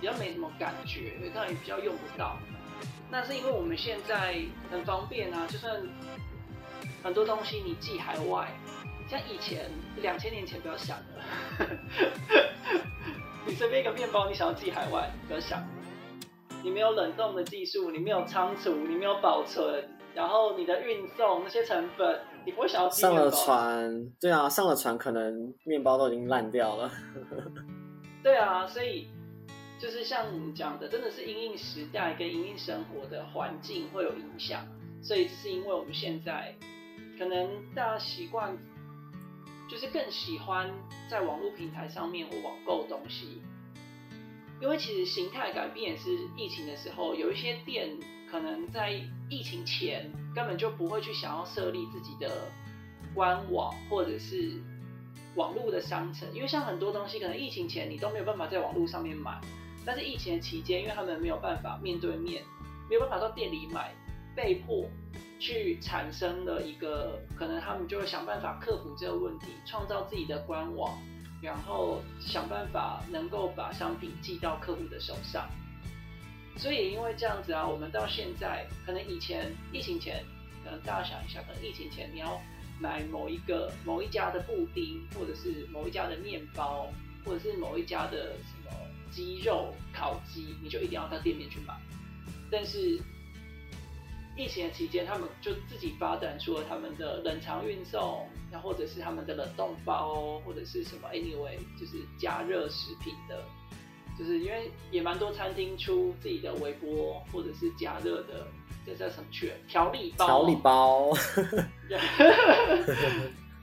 [0.00, 2.36] 比较没什么感觉，因为当然也比较用不到。
[3.10, 4.36] 那是因为我们现在
[4.70, 5.80] 很方便啊，就算
[7.02, 8.52] 很多东西你寄海外，
[9.08, 9.70] 像以前
[10.02, 11.66] 两千年前不要想了，
[13.46, 15.66] 你随便一个面包，你想要寄海外，不要想。
[16.62, 26.90] 你没有冷冻的技术，你没有仓储，你没有保存，然后你的运送那些成本，你不会想要上了船，对啊，上了船可能面包都已经烂掉了。
[28.24, 29.06] 对啊，所以
[29.78, 34.66] 就是像你讲的，真的是因应时代跟因应生活的环境会有影响，
[35.02, 36.54] 所以是因为我们现在
[37.18, 38.56] 可能大家习惯。
[39.70, 40.70] 就是更喜欢
[41.10, 43.42] 在网络平台上面我网购东西，
[44.62, 46.08] 因为其实形态改变也是
[46.38, 47.90] 疫情的时候，有一些店
[48.30, 48.92] 可能在
[49.28, 52.30] 疫情前根本就不会去想要设立自己的
[53.14, 54.52] 官网或者是
[55.34, 59.40] 网络的商城，因为像很多东西可能疫情前你都没有办法在网络上面买，
[59.84, 62.42] 但是疫情期间，因为他们没有办法面对面，
[62.88, 63.94] 没有办法到店里买，
[64.34, 64.84] 被迫。
[65.40, 70.98] 去产生了一个可能，他们就会想办法克服这个问题，创造自己的官网，
[71.40, 75.48] 然后想办法能够把商品寄到客户的手上。
[76.58, 80.24] 所以也因为这样子啊，我们到现在可能以前疫情前，
[80.64, 82.40] 可能大家想一下，可能疫情前你要
[82.80, 86.88] 买某一个某一家的布丁，或者是某一家的面包，
[87.24, 88.72] 或者是某一家的什么
[89.10, 91.74] 鸡肉烤鸡，你就一定要到店面去买。
[92.50, 92.98] 但是
[94.36, 103.42] 疫情期间，他们就自己发展出了他们的冷藏运送，那或者是他们的冷冻包，或者是什么，anyway，就是加热食品的，
[104.18, 108.46] 就是因为也蛮多餐厅出自己的微波或者是加热的，
[108.84, 110.26] 这叫什么去调理包？
[110.26, 111.10] 调理包。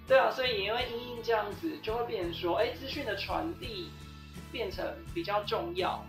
[0.08, 3.89] 对啊，所以也因为因应这样子，就会变成说，哎，资讯的传递
[4.52, 6.00] 变成比较重要。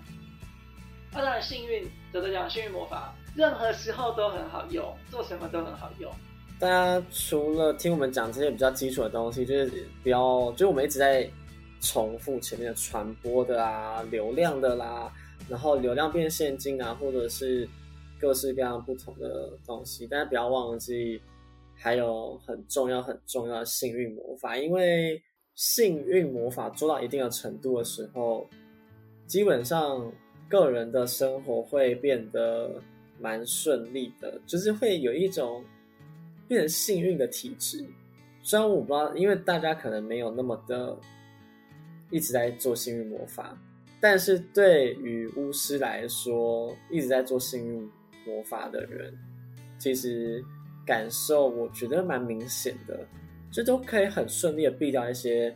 [1.13, 1.83] 那当然，幸运
[2.13, 3.15] 得得奖，幸运魔法。
[3.35, 6.13] 任何时候都很好用，做什么都很好用。
[6.59, 11.27] 大家除了听我们讲这些比较基础的东西，就是比较，就是我们一直在
[11.87, 15.13] 重复前面的传播的啊、流量的啦，
[15.49, 17.69] 然后流量变现金啊，或者是
[18.21, 20.07] 各式各样不同的东西。
[20.11, 21.21] 但是不要忘记，
[21.75, 25.23] 还有很重要、很重要的幸运魔法，因为
[25.55, 28.49] 幸运魔法做到一定的程度的时候，
[29.27, 30.13] 基本上
[30.49, 32.71] 个人的生活会变得。
[33.19, 35.65] 蛮顺利的，就是会有一种
[36.47, 37.83] 变成幸运的体质。
[38.43, 40.95] 虽然我不知道，因为大家可能没有那么的
[42.11, 43.57] 一直在做幸运魔法，
[44.01, 47.91] 但是对于巫师来说，一直在做幸运
[48.27, 49.13] 魔法的人，
[49.79, 50.45] 其实
[50.85, 53.07] 感受我觉得蛮明显的，
[53.51, 55.55] 就都可以很顺利的避掉一些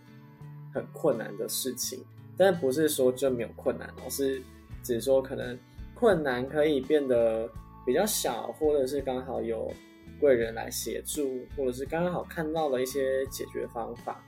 [0.72, 2.04] 很困难的事情。
[2.36, 4.40] 但不是说就没有困难，而是
[4.82, 5.58] 只是说可能。
[5.92, 7.46] 困难可以变得
[7.84, 9.70] 比较小，或者是刚好有
[10.18, 14.24] 贵人来协助，或者是刚刚好看到了一些解决方法。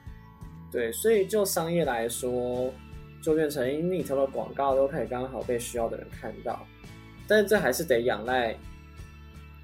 [0.72, 2.72] 对，所以就商业来说，
[3.22, 6.66] 就变成因为你投的广告都可以刚好被需要的人看到。
[7.28, 8.56] 但是这还是得仰赖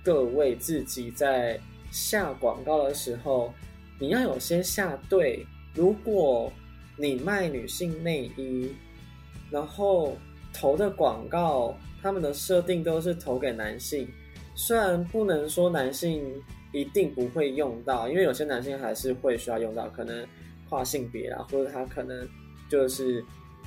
[0.05, 1.59] 各位自己在
[1.91, 3.53] 下广告的时候，
[3.99, 5.45] 你要有先下对。
[5.75, 6.53] 如果
[6.97, 8.73] 你卖女性内衣，
[9.51, 10.17] 然后
[10.53, 11.75] 投的广告。
[12.01, 14.09] 他们的设定都是投给男性，
[14.55, 16.23] 虽然不能说男性
[16.73, 20.25] 一定不会用到，因为有些男性还是会需要用到，可能
[20.69, 22.29] 跨性别啊，或者他可能
[22.69, 23.25] 就是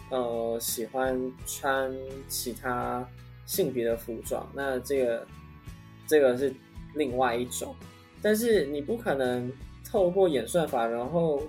[0.10, 1.94] 呃喜欢穿
[2.28, 3.08] 其他
[3.46, 5.28] 性别的服装，那这个
[6.08, 6.54] 这个是
[6.96, 7.76] 另外一种。
[8.22, 9.52] 但是你不可能
[9.84, 11.42] 透过演算法，然后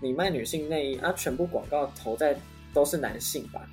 [0.00, 2.36] 你卖女性内衣啊，全部广告投在
[2.74, 3.64] 都是男性吧？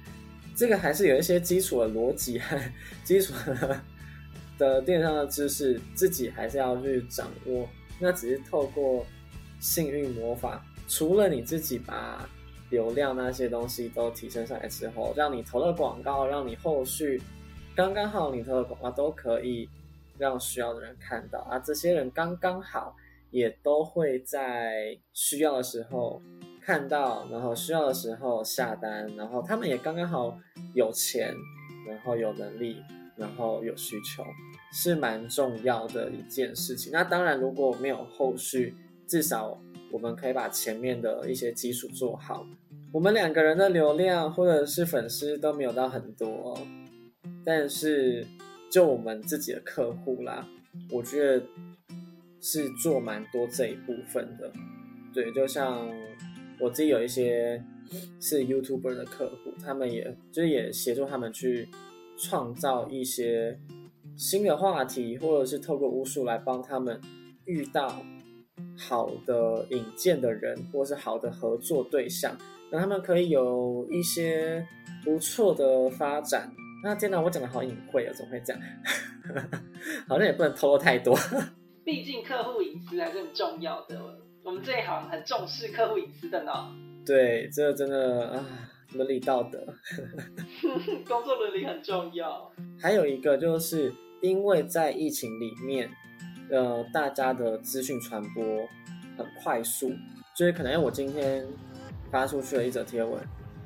[0.56, 2.60] 这个还是有一些基础的逻辑和
[3.04, 3.34] 基础
[4.58, 7.68] 的电商的知识，自己还是要去掌握。
[7.98, 9.06] 那只是透过
[9.60, 12.28] 幸运魔法，除了你自己把
[12.70, 17.22] 流量那些东西都提升上来之后，让你投的广告，让你后续
[17.76, 19.70] 刚刚好你投的广告都可以
[20.18, 22.96] 让需要的人看到啊，这些人刚刚好
[23.32, 26.22] 也都会在需要的时候。
[26.62, 30.38] 看到，然后需要的时候下单，然后他们也刚刚好
[30.76, 31.34] 有钱，
[31.88, 32.78] 然后有能力，
[33.16, 34.24] 然后有需求，
[34.72, 36.92] 是蛮重要的一件事情。
[36.92, 38.76] 那当然，如果没有后续，
[39.10, 39.60] 至少
[39.92, 42.48] 我们可以把前面的一些基础做好。
[42.94, 46.58] 我们两个人的流量或者是粉丝都没有到很多，
[47.44, 48.26] 但是
[48.72, 50.48] 就我们自己的客户啦，
[50.92, 51.44] 我觉得
[52.40, 54.50] 是做蛮多这一部分的。
[55.14, 55.90] 对，就像。
[56.62, 57.64] 我自己有一些
[58.20, 61.70] 是 YouTuber 的客户，他们也就是也协助他们去
[62.18, 63.58] 创造一些
[64.18, 67.00] 新的话题，或者是透过巫术来帮他们
[67.46, 68.04] 遇到
[68.78, 72.36] 好的引荐的人，或是好的合作对象，
[72.72, 74.66] 让他们可以有一些
[75.04, 76.52] 不错的发展。
[76.84, 78.62] 那天哪，我讲的好隐晦啊，怎么会这样？
[80.08, 81.18] 好像也不能透露太多。
[81.84, 84.00] 毕竟客户隐私还是很重要的，
[84.44, 86.52] 我们这一行很重视客户隐私的呢。
[87.06, 88.46] 对，这真的啊，
[88.94, 89.66] 伦理道德，
[91.08, 92.52] 工作伦理很重要。
[92.80, 93.92] 还有一个就是
[94.22, 95.90] 因为在疫情里面，
[96.52, 98.44] 呃，大家的资讯传播
[99.18, 99.92] 很快速，
[100.36, 101.46] 就是可能我今天
[102.12, 103.22] 发出去了一则贴文，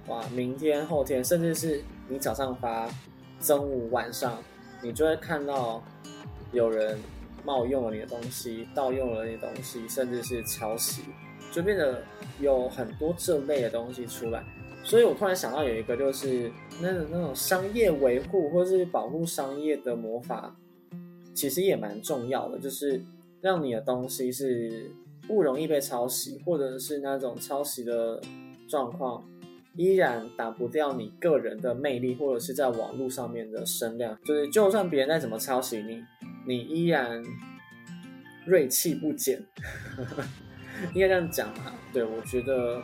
[0.07, 2.89] 哇，明天、后天，甚至是你早上发，
[3.39, 4.37] 中午、晚上，
[4.81, 5.83] 你就会看到
[6.51, 6.97] 有人。
[7.45, 11.01] 冒用了你的东西，盗用了你的东西，甚至是抄袭，
[11.51, 12.01] 就变得
[12.39, 14.41] 有很多这类的东西出来。
[14.81, 20.55] 所以我突然想到有一个，就是那种那种商业维护或是保护商业的魔法，
[21.33, 23.03] 其实也蛮重要的，就是
[23.41, 24.91] 让你的东西是
[25.27, 28.21] 不容易被抄袭，或者是那种抄袭的
[28.67, 29.23] 状况
[29.75, 34.17] 依然打不掉你个人的魅力，或者是在网络上面的声量。
[34.23, 36.03] 就是就算别人再怎么抄袭你。
[36.45, 37.23] 你依然
[38.45, 39.41] 锐气不减，
[40.93, 41.73] 应该这样讲啊。
[41.93, 42.81] 对，我觉得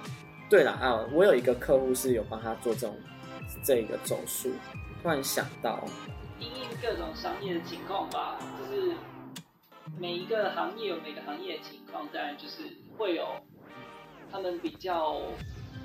[0.50, 1.06] 对了啊。
[1.14, 2.96] 我有一个客户是有帮他做这种
[3.64, 4.50] 这个手术，
[5.04, 5.86] 突然想到，
[6.40, 8.94] 因应各种商业的情况吧，就是
[9.98, 12.64] 每一个行业有每个行业的情况，当然就是
[12.98, 13.28] 会有
[14.32, 15.22] 他们比较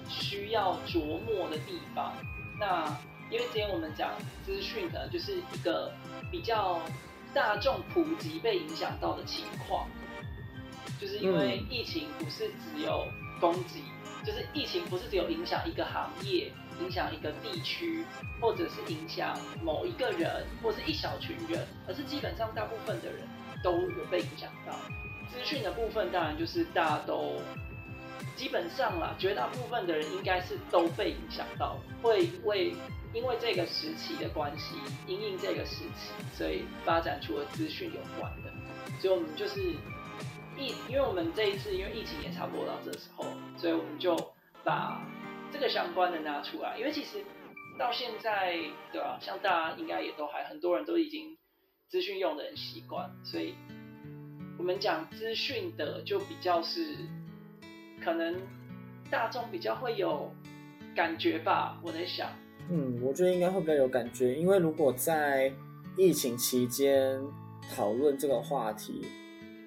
[0.08, 2.14] 需要琢磨的地方。
[2.58, 2.86] 那
[3.30, 4.12] 因为今天我们讲
[4.44, 5.92] 资讯，可能就是一个
[6.30, 6.80] 比较。
[7.34, 9.88] 大众普及被影响到的情况，
[11.00, 13.08] 就是因为疫情不是只有
[13.40, 13.82] 攻击，
[14.24, 18.04] 就是疫情不是只有影响一个行业、影响一个地区，
[18.40, 23.20] 或者是影响某一个人，或是一小群人，而是基本上大部分的人
[23.62, 24.72] 都有被影响到。
[25.32, 27.40] 资讯的部分当然就是大家都
[28.36, 32.74] 基本上啦，绝大部分的人应该是都被影响到，会为。
[33.14, 34.74] 因为这个时期的关系，
[35.06, 38.50] 因应这个时期，所以发展出了资讯有关的。
[39.00, 39.60] 所以我们就是
[40.58, 43.24] 疫，因为我们这一次因为疫情也差不多到这时候，
[43.56, 44.16] 所以我们就
[44.64, 45.00] 把
[45.54, 46.76] 这个相关的拿出来。
[46.76, 47.24] 因为其实
[47.78, 48.56] 到现在，
[48.92, 49.18] 对吧？
[49.22, 51.38] 像大家应该也都还很多人都已经
[51.88, 53.54] 资讯用的很习惯，所以
[54.58, 56.96] 我们讲资讯的就比较是
[58.04, 58.34] 可能
[59.08, 60.28] 大众比较会有
[60.96, 61.80] 感觉吧。
[61.84, 62.28] 我在想。
[62.68, 65.52] 嗯，我觉得应该会比较有感觉，因为如果在
[65.96, 67.22] 疫情期间
[67.76, 69.06] 讨论这个话题，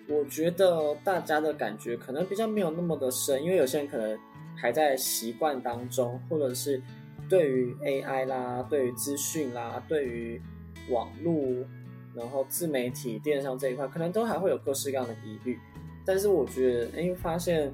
[0.09, 4.17] 我觉得大家的感觉可能比较没有那么的深，因为有些人可能
[4.57, 6.81] 还在习惯当中，或者是
[7.29, 10.41] 对于 AI 啦、对于资讯啦、对于
[10.89, 11.65] 网络，
[12.13, 15.57] 然后自媒体、电商这一块，可能都还会有各式各样的疑虑。
[16.05, 17.71] 但是我觉得，因为发现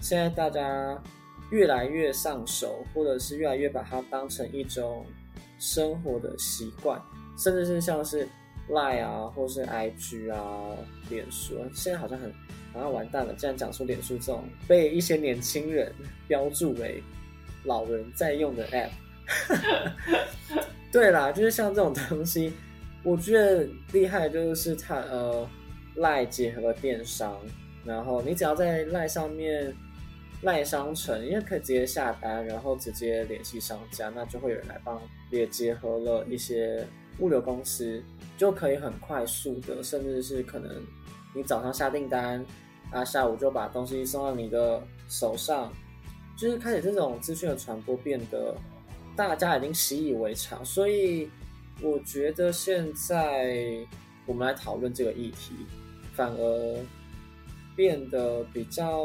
[0.00, 0.96] 现在大家。
[1.50, 5.04] 越来越上手，或者是越来越把它当成一种
[5.58, 7.02] 生活的习惯，
[7.36, 8.24] 甚至是像是
[8.68, 10.76] Line 啊，或是 IG 啊、
[11.08, 12.32] 脸书，现在好像很
[12.74, 13.34] 然后完蛋了。
[13.34, 15.92] 竟然讲出脸书这种被一些年轻人
[16.28, 17.02] 标注为
[17.64, 18.90] 老人在用的 App。
[20.92, 22.52] 对啦，就是像这种东西，
[23.02, 25.48] 我觉得厉害就是它呃
[25.96, 27.38] 赖结合了电商，
[27.84, 29.74] 然后你只要在赖上面。
[30.42, 34.98] 赖商城，因为可以直接下单，然后直接联系商家，那就会有人来帮。
[35.30, 36.82] 也结合了一些
[37.18, 38.02] 物流公司，
[38.38, 40.82] 就可以很快速的，甚至是可能
[41.34, 42.44] 你早上下订单，
[42.90, 45.72] 啊，下午就把东西送到你的手上，
[46.36, 48.54] 就是开始这种资讯的传播变得
[49.16, 50.64] 大家已经习以为常。
[50.64, 51.30] 所以
[51.82, 53.86] 我觉得现在
[54.26, 55.54] 我们来讨论这个议题，
[56.14, 56.78] 反而
[57.76, 59.04] 变得比较。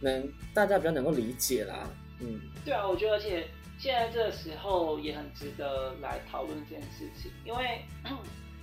[0.00, 3.48] 能大家比较能够理解啦，嗯，对啊，我觉得而且
[3.80, 7.84] 现在这个时候也很值得来讨论这件事情，因为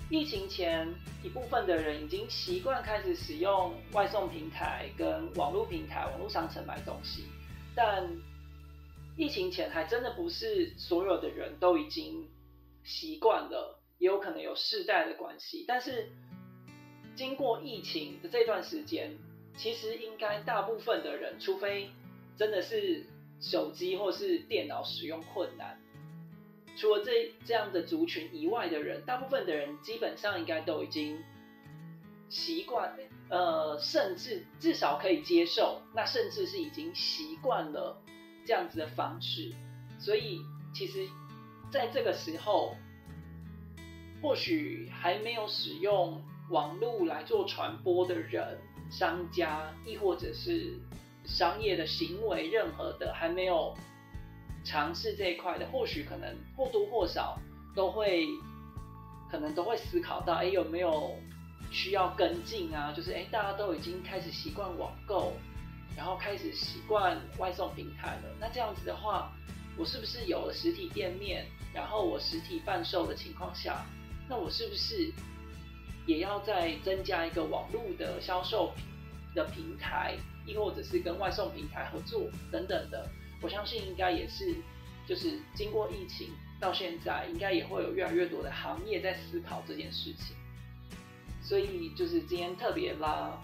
[0.10, 0.88] 疫情前
[1.24, 7.24] 一部分的人已经习惯开始使用外送平台跟网络平台、网络商城买东西，
[7.76, 8.08] 但
[9.18, 12.28] 疫情前还真的不是所有的人都已经
[12.84, 16.10] 习惯了，也有可能有世代的关系，但是
[17.16, 19.18] 经过疫情的这段时间。
[19.58, 21.90] 其实应该大部分的人，除非
[22.36, 23.06] 真的是
[23.40, 25.80] 手机或是电脑使用困难，
[26.76, 31.18] 除了这这样的族群以外的人，大部分的人基本上应该都已经
[32.30, 32.94] 习惯，
[33.30, 37.98] 呃，甚至至少可以接受，那甚至是已经习惯了
[38.46, 39.52] 这样子的方式。
[40.00, 40.40] 所以，
[40.74, 41.08] 其实
[41.72, 42.76] 在这个时候，
[44.22, 48.58] 或许还没有使用网络来做传播的人。
[48.92, 50.78] 商家亦或者是
[51.26, 53.76] 商业的行为，任何的还没有
[54.66, 57.40] 尝试这一块的，或许可能或多或少
[57.76, 58.26] 都会
[59.30, 61.16] 可能都会思考到，哎，有没有
[61.72, 62.92] 需要跟进啊？
[62.92, 65.34] 就是哎，大家都已经开始习惯网购，
[65.96, 68.36] 然后开始习惯外送平台了。
[68.40, 69.32] 那这样子的话，
[69.78, 73.86] 我是不是有了实体店面，然后我实体贩售的情况下，
[74.28, 75.12] 那我是不是
[76.08, 78.74] 也要再增加一个网络的销售
[79.36, 80.16] 的平台，
[80.48, 83.08] 亦或者是跟外送平台合作等等的？
[83.42, 84.56] 我相信应该也是，
[85.08, 86.30] 就是经过疫情。
[86.58, 90.34] 到现在，应该也会有越来越多的行业在思考这件事情，
[91.44, 93.38] 所以就是今天特别拉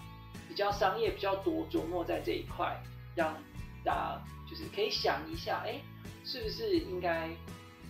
[0.48, 2.74] 比较商业比较多琢磨在这一块，
[3.14, 3.36] 让
[3.84, 5.78] 大家就是可以想一下，哎，
[6.24, 7.28] 是不是应该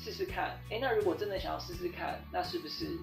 [0.00, 0.58] 试试看？
[0.68, 2.98] 哎，那如果真的想要试试看，那是不是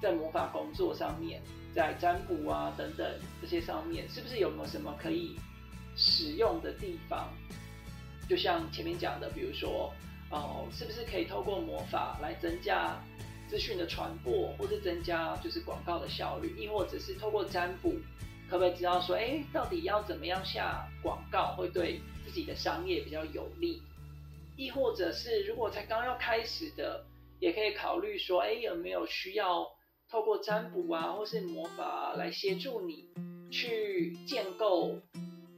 [0.00, 1.42] 在魔法工作上面，
[1.74, 5.40] 在占卜啊等等这些上面，是不是有没有什么可以
[5.96, 7.32] 使用的地方？
[8.28, 9.92] 就像前面讲的，比如说。
[10.34, 12.98] 哦，是不是可以透过魔法来增加
[13.50, 16.56] 资讯的传播，或是增加就是广告的效率？
[16.58, 17.92] 亦或者是透过占卜，
[18.48, 23.82] 可不可以知道说，哎，到底要怎么样下广告会对自己的商业比较有利？
[24.56, 27.04] 亦或者是如果才刚要开始的，
[27.38, 29.66] 也可以考虑说，哎，有没有需要
[30.08, 33.04] 透过占卜啊，或是魔法来协助你
[33.50, 34.96] 去建构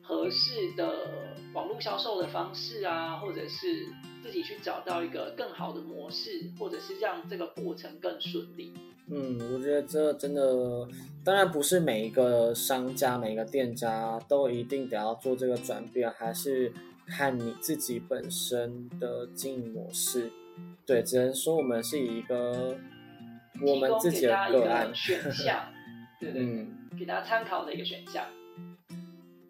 [0.03, 3.87] 合适的网络销售的方式啊，或者是？
[4.25, 8.73] 自己去找到一个更好的模式，或者是让这个过程更顺利。
[9.07, 10.89] 嗯，我觉得这真的，
[11.23, 16.73] 当然不是每一个商家、每一个店家都一定得要做这个转变，还是
[17.07, 20.31] 看你自己本身的经营模式。
[20.87, 22.75] 对，只能说我们是以一个
[23.61, 25.67] 我们自己的个案选项，
[26.19, 26.67] 对对，
[26.99, 28.25] 给大家参考的一个选项。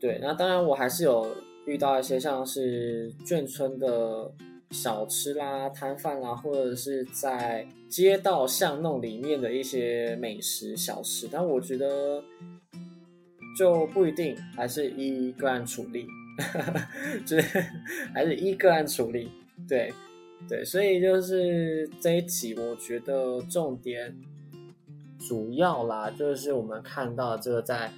[0.01, 1.33] 对，那当然我还是有
[1.67, 4.33] 遇到一些像是眷村的。
[4.71, 12.21] 小吃啦、摊贩啦，或者是在街道巷弄里面的一些美食小吃，但我觉得
[13.57, 16.09] 就不一定，还是依个案处理，
[17.25, 17.61] 就是
[18.12, 19.31] 还是依个案处理。
[19.69, 19.93] 对
[20.49, 24.12] 对，所以就是这一集，我觉得重点
[25.21, 27.93] 主要啦，就是我们看到这个在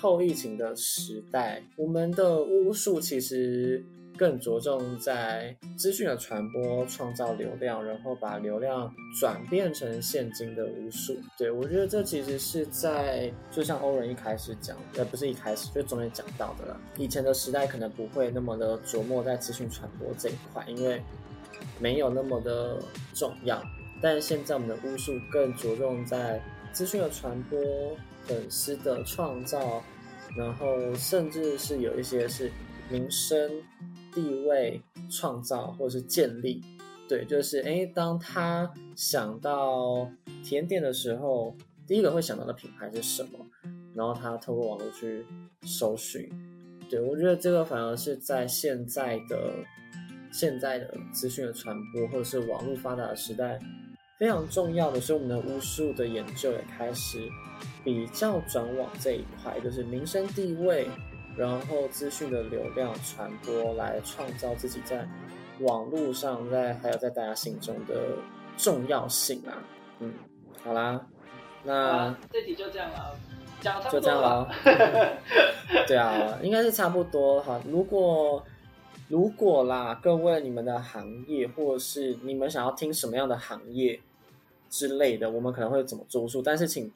[0.00, 3.84] 后疫情的时代，我们的巫术其实。
[4.18, 11.16] 更着重在资讯的传播、创造流量，然后把流量转变成现金的巫术。
[11.38, 16.78] 对我觉得这其实是在，就像欧仁一开始讲，呃，不是一开始，就中间讲到的了。
[16.98, 21.00] 以前的时代可能不会那么的琢磨在资讯传播这一块，因为
[21.78, 22.78] 没有那么的
[23.14, 23.62] 重要。
[24.02, 26.42] 但现在我们的巫术更着重在
[26.74, 27.58] 资讯的传播、
[28.26, 29.82] 粉丝的创造，
[30.36, 32.50] 然后甚至是有一些是
[32.90, 33.50] 名声。
[34.12, 36.60] 地位创造或是建立，
[37.08, 40.10] 对，就是哎，当他想到
[40.42, 41.56] 甜点的时候，
[41.86, 43.38] 第一个会想到的品牌是什么？
[43.94, 45.24] 然后他透过网络去
[45.62, 46.28] 搜寻，
[46.90, 49.52] 对我觉得这个反而是在现在的
[50.32, 53.60] 现在的资讯的传播或者是网络发达的时代
[54.20, 57.26] 非常重要的，是我们的巫术的研究也开始
[57.82, 60.86] 比较转往这一块，就是民生地位。
[61.36, 65.08] 然后资讯的流量传播来创造自己在
[65.60, 67.94] 网络上，在还有在大家心中的
[68.58, 69.56] 重要性啊，
[70.00, 70.12] 嗯，
[70.62, 71.00] 好啦，
[71.62, 73.16] 那这题就这样了，
[73.62, 74.50] 讲就这样了，
[75.86, 77.58] 对啊，应该是差不多哈。
[77.66, 78.44] 如果
[79.08, 83.98] 如果啦，各位你们的行业或者是你们想要听什么样的行业
[84.70, 86.90] 之类的，我们可能会怎么做数，但是请。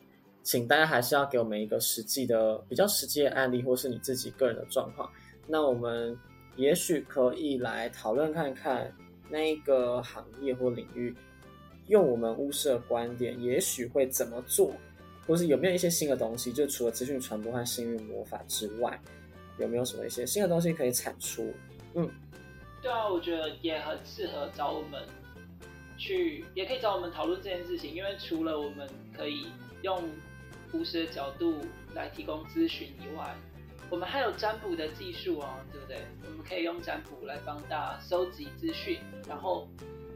[0.46, 5.10] 请大家还是要给我们一个实际的、比较实际的案例，或是你自己个人的状况。
[5.46, 6.14] 那我们
[6.56, 8.94] 也许可以来讨论看看
[9.30, 11.16] 那一个行业或领域，
[11.86, 14.70] 用我们巫师的观点，也许会怎么做，
[15.26, 16.52] 或是有没有一些新的东西？
[16.52, 19.00] 就除了资讯传播和幸运魔法之外，
[19.58, 21.50] 有没有什么一些新的东西可以产出？
[21.94, 22.06] 嗯，
[22.82, 25.00] 对啊，我觉得也很适合找我们
[25.96, 29.46] 去，也可以找我们讨论这件事情，因为除了我们可以
[29.82, 30.02] 用。
[30.72, 31.60] 巫师的角度
[31.94, 33.32] 来提供咨询以外，
[33.88, 35.98] 我们还有占卜的技术哦，对不对？
[36.24, 39.68] 我们可以用占卜来帮大家收集资讯，然后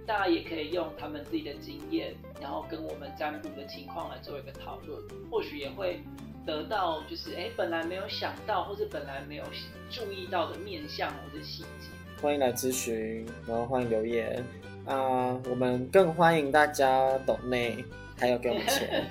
[0.05, 5.01] 大家也可以用他们自己的经验，然后跟我们占卜的情况来做一个讨论，
[5.31, 6.01] 或许也会
[6.45, 9.45] 得到就是哎本来没有想到或者本来没有
[9.89, 11.89] 注意到的面相或者细节。
[12.21, 14.45] 欢迎来咨询，然后欢迎留言
[14.89, 15.39] 啊！
[15.49, 17.85] 我们更欢迎大家懂内。
[18.21, 19.07] 还有给我们钱，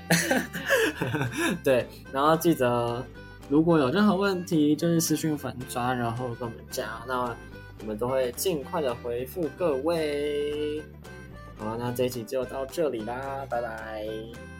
[1.63, 3.01] 对，然后记得
[3.47, 7.33] 如果有任何问题，就是私讯粉抓，然后跟我们讲，那
[7.79, 10.83] 我们都会尽快的回复各位。
[11.57, 14.05] 好，那这一集就到这里啦，拜拜。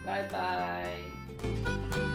[0.06, 2.07] 拜拜。